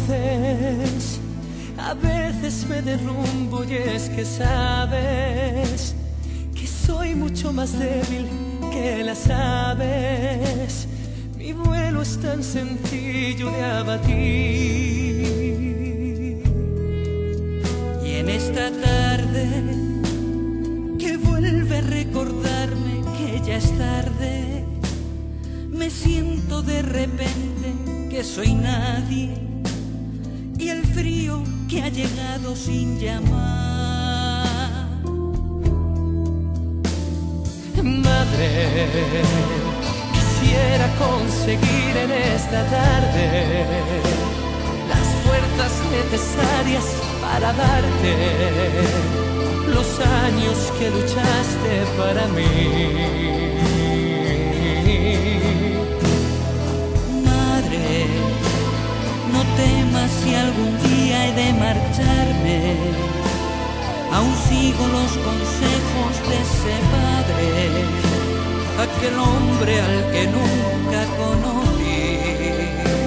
Conoces, 0.07 1.19
a 1.77 1.93
veces 1.93 2.65
me 2.67 2.81
derrumbo 2.81 3.63
y 3.63 3.73
es 3.73 4.09
que 4.09 4.25
sabes 4.25 5.95
que 6.53 6.67
soy 6.67 7.15
mucho 7.15 7.53
más 7.53 7.77
débil 7.77 8.27
que 8.71 9.03
las 9.03 9.29
aves. 9.29 10.87
Mi 11.37 11.53
vuelo 11.53 12.01
es 12.01 12.17
tan 12.19 12.43
sencillo 12.43 13.51
de 13.51 13.63
abatir. 13.63 14.03
Y 18.05 18.11
en 18.15 18.29
esta 18.29 18.71
tarde 18.71 19.49
que 20.99 21.17
vuelve 21.17 21.77
a 21.77 21.81
recordarme 21.81 23.03
que 23.17 23.41
ya 23.45 23.57
es 23.57 23.77
tarde, 23.77 24.65
me 25.69 25.89
siento 25.89 26.61
de 26.61 26.81
repente 26.81 27.73
que 28.09 28.23
soy 28.23 28.53
nadie 28.53 29.42
que 31.73 31.81
ha 31.81 31.89
llegado 31.89 32.55
sin 32.55 32.99
llamar. 32.99 33.33
Madre, 37.81 38.83
quisiera 40.13 40.87
conseguir 41.05 41.97
en 41.97 42.11
esta 42.11 42.63
tarde 42.69 43.25
las 44.87 45.07
fuerzas 45.25 45.73
necesarias 45.97 46.85
para 47.23 47.53
darte 47.53 48.13
los 49.67 49.99
años 49.99 50.57
que 50.77 50.91
luchaste 50.91 51.73
para 51.97 52.27
mí. 52.27 52.53
Madre, 57.25 58.22
no 59.33 59.41
temas 59.57 60.11
si 60.21 60.33
algún 60.35 60.73
día 60.83 61.27
he 61.27 61.31
de 61.33 61.53
marcharme. 61.53 62.59
Aún 64.13 64.35
sigo 64.47 64.83
los 64.97 65.11
consejos 65.27 66.13
de 66.29 66.35
ese 66.45 66.75
padre, 66.93 67.49
aquel 68.85 69.15
hombre 69.17 69.73
al 69.81 70.11
que 70.11 70.23
nunca 70.27 71.01
conocí. 71.17 73.02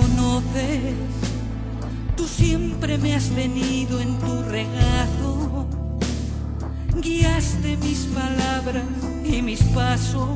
Conoces, 0.00 0.94
tú 2.16 2.26
siempre 2.26 2.98
me 2.98 3.14
has 3.14 3.28
tenido 3.30 4.00
en 4.00 4.18
tu 4.18 4.42
regazo, 4.42 5.66
guiaste 7.00 7.76
mis 7.78 8.06
palabras 8.14 8.84
y 9.24 9.42
mis 9.42 9.62
pasos. 9.74 10.28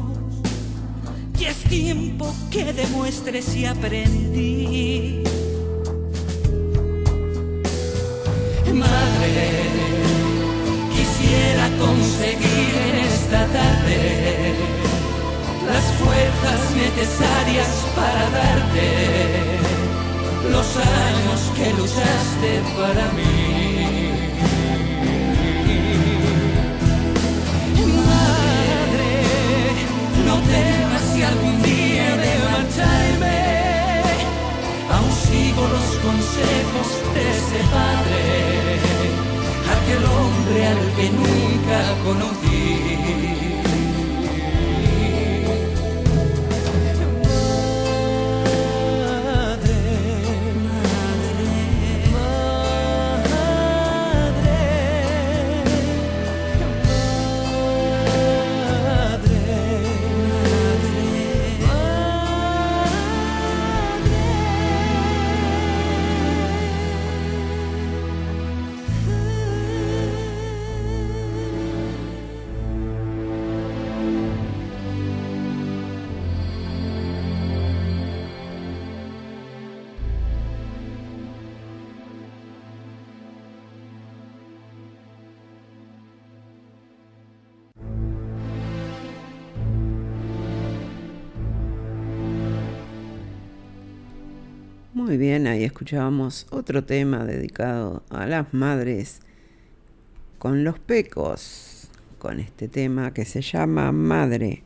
Y 1.38 1.44
es 1.46 1.56
tiempo 1.64 2.32
que 2.52 2.72
demuestres 2.72 3.44
si 3.46 3.66
aprendí. 3.66 5.24
Madre, 8.72 9.34
quisiera 10.94 11.68
conseguir 11.78 12.74
en 12.88 12.96
esta 13.10 13.46
tarde 13.46 14.54
las 15.66 15.84
fuerzas 16.00 16.76
necesarias 16.76 17.68
para 17.94 18.30
darte 18.30 19.51
los 20.52 20.76
años 20.76 21.40
que 21.56 21.72
luchaste 21.72 22.50
para 22.76 23.04
mí. 23.16 24.12
Madre, 28.08 29.12
no 30.26 30.34
temas 30.52 31.02
si 31.12 31.22
algún 31.22 31.62
día 31.62 32.08
de 32.22 32.32
marcharme, 32.50 33.38
aún 34.94 35.12
sigo 35.26 35.62
los 35.76 35.88
consejos 36.06 36.88
de 37.14 37.22
ese 37.38 37.60
padre, 37.76 38.22
aquel 39.74 40.04
hombre 40.16 40.66
al 40.72 40.82
que 40.96 41.06
nunca 41.20 41.78
conocí. 42.04 43.61
Muy 95.12 95.18
bien, 95.18 95.46
ahí 95.46 95.62
escuchábamos 95.62 96.46
otro 96.48 96.84
tema 96.84 97.26
dedicado 97.26 98.02
a 98.08 98.24
las 98.24 98.54
madres 98.54 99.20
con 100.38 100.64
los 100.64 100.78
pecos, 100.78 101.90
con 102.18 102.40
este 102.40 102.66
tema 102.66 103.12
que 103.12 103.26
se 103.26 103.42
llama 103.42 103.92
Madre. 103.92 104.62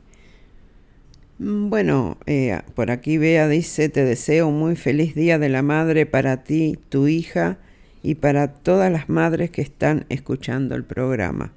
Bueno, 1.40 2.16
eh, 2.26 2.60
por 2.76 2.92
aquí 2.92 3.18
Bea 3.18 3.48
dice, 3.48 3.88
te 3.88 4.04
deseo 4.04 4.46
un 4.46 4.60
muy 4.60 4.76
feliz 4.76 5.16
día 5.16 5.40
de 5.40 5.48
la 5.48 5.62
madre 5.62 6.06
para 6.06 6.44
ti, 6.44 6.78
tu 6.90 7.08
hija 7.08 7.58
y 8.04 8.14
para 8.14 8.54
todas 8.54 8.92
las 8.92 9.08
madres 9.08 9.50
que 9.50 9.62
están 9.62 10.06
escuchando 10.10 10.76
el 10.76 10.84
programa. 10.84 11.54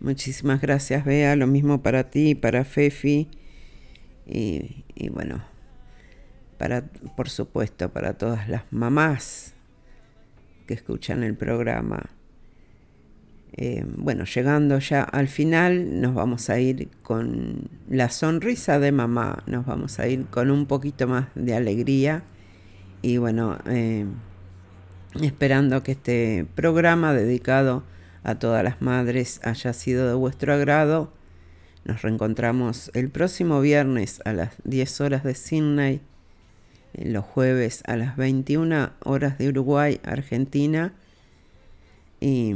Muchísimas 0.00 0.60
gracias 0.60 1.04
Bea, 1.04 1.36
lo 1.36 1.46
mismo 1.46 1.80
para 1.80 2.10
ti, 2.10 2.34
para 2.34 2.64
Fefi 2.64 3.28
y, 4.26 4.84
y 4.96 5.10
bueno, 5.10 5.44
por 7.16 7.28
supuesto, 7.28 7.90
para 7.90 8.14
todas 8.14 8.48
las 8.48 8.64
mamás 8.70 9.54
que 10.66 10.74
escuchan 10.74 11.22
el 11.22 11.34
programa. 11.34 12.10
Eh, 13.52 13.84
bueno, 13.96 14.24
llegando 14.24 14.78
ya 14.78 15.02
al 15.02 15.28
final, 15.28 16.00
nos 16.00 16.14
vamos 16.14 16.50
a 16.50 16.60
ir 16.60 16.88
con 17.02 17.68
la 17.88 18.10
sonrisa 18.10 18.78
de 18.78 18.92
mamá, 18.92 19.42
nos 19.46 19.66
vamos 19.66 19.98
a 19.98 20.06
ir 20.06 20.26
con 20.26 20.50
un 20.50 20.66
poquito 20.66 21.08
más 21.08 21.26
de 21.34 21.54
alegría 21.54 22.22
y 23.02 23.16
bueno, 23.16 23.58
eh, 23.66 24.06
esperando 25.20 25.82
que 25.82 25.92
este 25.92 26.46
programa 26.54 27.12
dedicado 27.12 27.82
a 28.22 28.36
todas 28.36 28.62
las 28.62 28.80
madres 28.80 29.40
haya 29.42 29.72
sido 29.72 30.06
de 30.06 30.14
vuestro 30.14 30.52
agrado. 30.52 31.12
Nos 31.84 32.02
reencontramos 32.02 32.90
el 32.94 33.08
próximo 33.08 33.60
viernes 33.60 34.20
a 34.24 34.32
las 34.32 34.54
10 34.64 35.00
horas 35.00 35.24
de 35.24 35.34
Sydney 35.34 36.00
los 36.94 37.24
jueves 37.24 37.82
a 37.86 37.96
las 37.96 38.16
21 38.16 38.90
horas 39.04 39.38
de 39.38 39.48
Uruguay, 39.48 40.00
Argentina. 40.04 40.92
Y, 42.20 42.54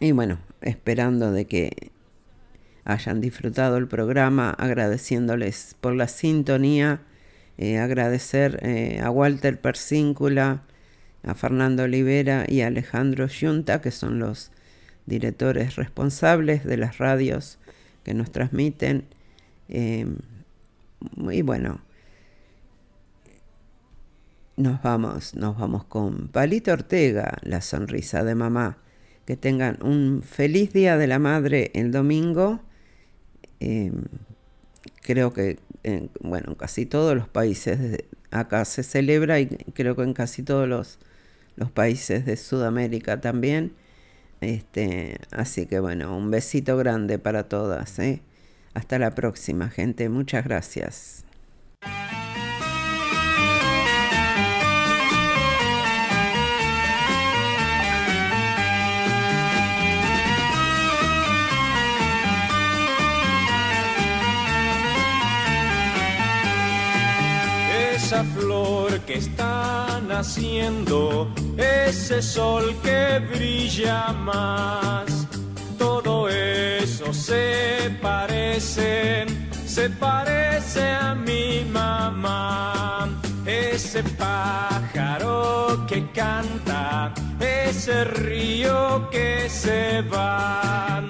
y, 0.00 0.12
bueno, 0.12 0.38
esperando 0.60 1.32
de 1.32 1.46
que 1.46 1.90
hayan 2.84 3.20
disfrutado 3.20 3.76
el 3.76 3.88
programa, 3.88 4.50
agradeciéndoles 4.50 5.76
por 5.80 5.94
la 5.94 6.08
sintonía, 6.08 7.00
eh, 7.58 7.78
agradecer 7.78 8.58
eh, 8.62 9.00
a 9.02 9.10
Walter 9.10 9.60
Persíncula, 9.60 10.62
a 11.22 11.34
Fernando 11.34 11.84
Olivera 11.84 12.46
y 12.48 12.62
a 12.62 12.68
Alejandro 12.68 13.26
Yunta, 13.26 13.80
que 13.80 13.90
son 13.90 14.18
los 14.18 14.50
directores 15.06 15.76
responsables 15.76 16.64
de 16.64 16.76
las 16.78 16.98
radios 16.98 17.58
que 18.04 18.14
nos 18.14 18.32
transmiten. 18.32 19.04
Eh, 19.68 20.06
y 21.30 21.42
bueno, 21.42 21.80
nos 24.60 24.82
vamos, 24.82 25.34
nos 25.34 25.58
vamos 25.58 25.84
con 25.84 26.28
Palito 26.28 26.72
Ortega, 26.72 27.38
la 27.42 27.60
sonrisa 27.60 28.24
de 28.24 28.34
mamá. 28.34 28.78
que 29.26 29.36
tengan 29.36 29.78
un 29.82 30.22
feliz 30.22 30.72
Día 30.72 30.96
de 30.96 31.06
la 31.06 31.18
Madre 31.18 31.70
el 31.74 31.92
domingo. 31.92 32.60
Eh, 33.60 33.92
creo 35.02 35.32
que, 35.32 35.58
en, 35.82 36.10
bueno, 36.20 36.50
en 36.50 36.54
casi 36.56 36.86
todos 36.86 37.16
los 37.16 37.28
países 37.28 38.04
acá 38.30 38.64
se 38.64 38.82
celebra 38.82 39.40
y 39.40 39.46
creo 39.48 39.96
que 39.96 40.02
en 40.02 40.14
casi 40.14 40.42
todos 40.42 40.68
los, 40.68 40.98
los 41.56 41.70
países 41.70 42.26
de 42.26 42.36
Sudamérica 42.36 43.20
también. 43.20 43.72
Este, 44.40 45.18
así 45.30 45.66
que 45.66 45.80
bueno, 45.80 46.16
un 46.16 46.30
besito 46.30 46.76
grande 46.76 47.18
para 47.18 47.48
todas. 47.48 47.98
¿eh? 47.98 48.22
Hasta 48.74 48.98
la 48.98 49.14
próxima, 49.14 49.70
gente. 49.70 50.08
Muchas 50.08 50.44
gracias. 50.44 51.24
Esa 68.10 68.24
flor 68.24 68.98
que 69.06 69.18
está 69.18 70.00
naciendo, 70.04 71.32
ese 71.56 72.20
sol 72.20 72.74
que 72.82 73.20
brilla 73.32 74.08
más. 74.12 75.28
Todo 75.78 76.28
eso 76.28 77.14
se 77.14 77.96
parece, 78.02 79.26
se 79.64 79.90
parece 79.90 80.90
a 80.90 81.14
mi 81.14 81.64
mamá. 81.70 83.08
Ese 83.46 84.02
pájaro 84.02 85.86
que 85.86 86.10
canta, 86.10 87.14
ese 87.38 88.02
río 88.02 89.08
que 89.12 89.48
se 89.48 90.02
va. 90.12 91.00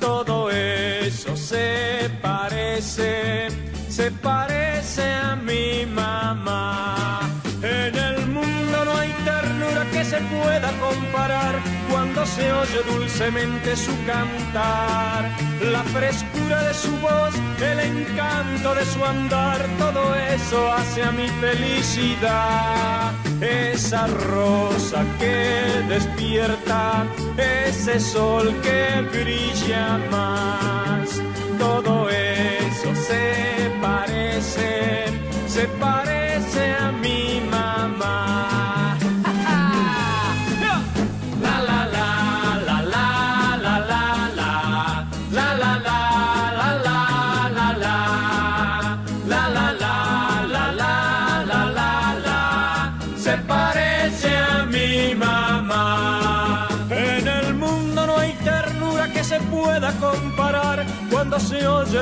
Todo 0.00 0.50
eso 0.50 1.36
se 1.36 2.10
parece 2.20 3.46
se 3.88 4.10
parece 4.12 4.69
a 4.98 5.36
mi 5.36 5.86
mamá. 5.86 7.20
En 7.62 7.94
el 7.94 8.26
mundo 8.26 8.84
no 8.84 8.96
hay 8.96 9.12
ternura 9.24 9.84
que 9.92 10.04
se 10.04 10.18
pueda 10.18 10.70
comparar 10.80 11.60
cuando 11.90 12.26
se 12.26 12.52
oye 12.52 12.82
dulcemente 12.90 13.76
su 13.76 13.92
cantar. 14.04 15.30
La 15.72 15.82
frescura 15.84 16.62
de 16.64 16.74
su 16.74 16.90
voz, 16.98 17.34
el 17.60 17.80
encanto 17.80 18.74
de 18.74 18.84
su 18.84 19.04
andar, 19.04 19.64
todo 19.78 20.14
eso 20.14 20.72
hace 20.72 21.02
a 21.04 21.12
mi 21.12 21.28
felicidad. 21.28 23.12
Esa 23.40 24.06
rosa 24.06 25.04
que 25.18 25.84
despierta, 25.88 27.06
ese 27.36 28.00
sol 28.00 28.54
que 28.62 29.02
brilla 29.12 29.98
más, 30.10 31.22
todo 31.60 32.08
eso 32.08 32.94
se 32.94 33.70
parece, 33.82 35.04
se 35.46 35.68
parece 35.78 36.72
a 36.72 36.90
mi 36.90 37.19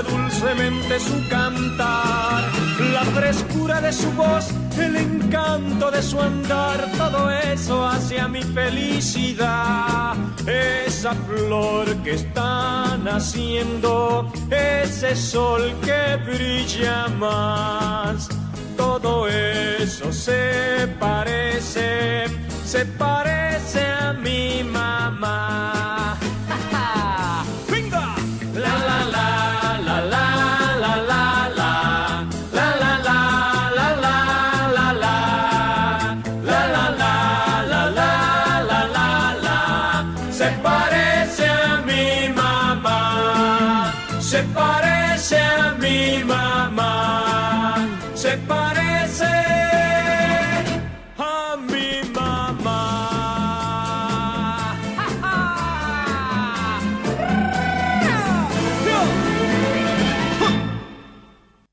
dulcemente 0.03 1.01
su 1.01 1.28
cantar, 1.28 2.44
la 2.92 3.05
frescura 3.14 3.80
de 3.80 3.92
su 3.92 4.11
voz, 4.12 4.46
el 4.78 4.96
encanto 4.96 5.90
de 5.90 6.03
su 6.03 6.20
andar, 6.20 6.90
todo 6.96 7.30
eso 7.30 7.86
hace 7.86 8.20
a 8.20 8.28
mi 8.28 8.42
felicidad. 8.42 10.14
Esa 10.46 11.14
flor 11.14 11.86
que 12.03 12.14
está 12.14 12.96
naciendo, 13.03 14.32
ese 14.51 15.16
sol 15.16 15.74
que 15.84 16.16
brilla 16.24 17.09
más, 17.09 18.28
todo 18.76 19.28
eso 19.28 20.12
se 20.12 20.88
parece, 20.99 22.24
se 22.64 22.84
parece 22.84 23.84
a 23.86 24.12
mi 24.12 24.62
mamá. 24.64 25.88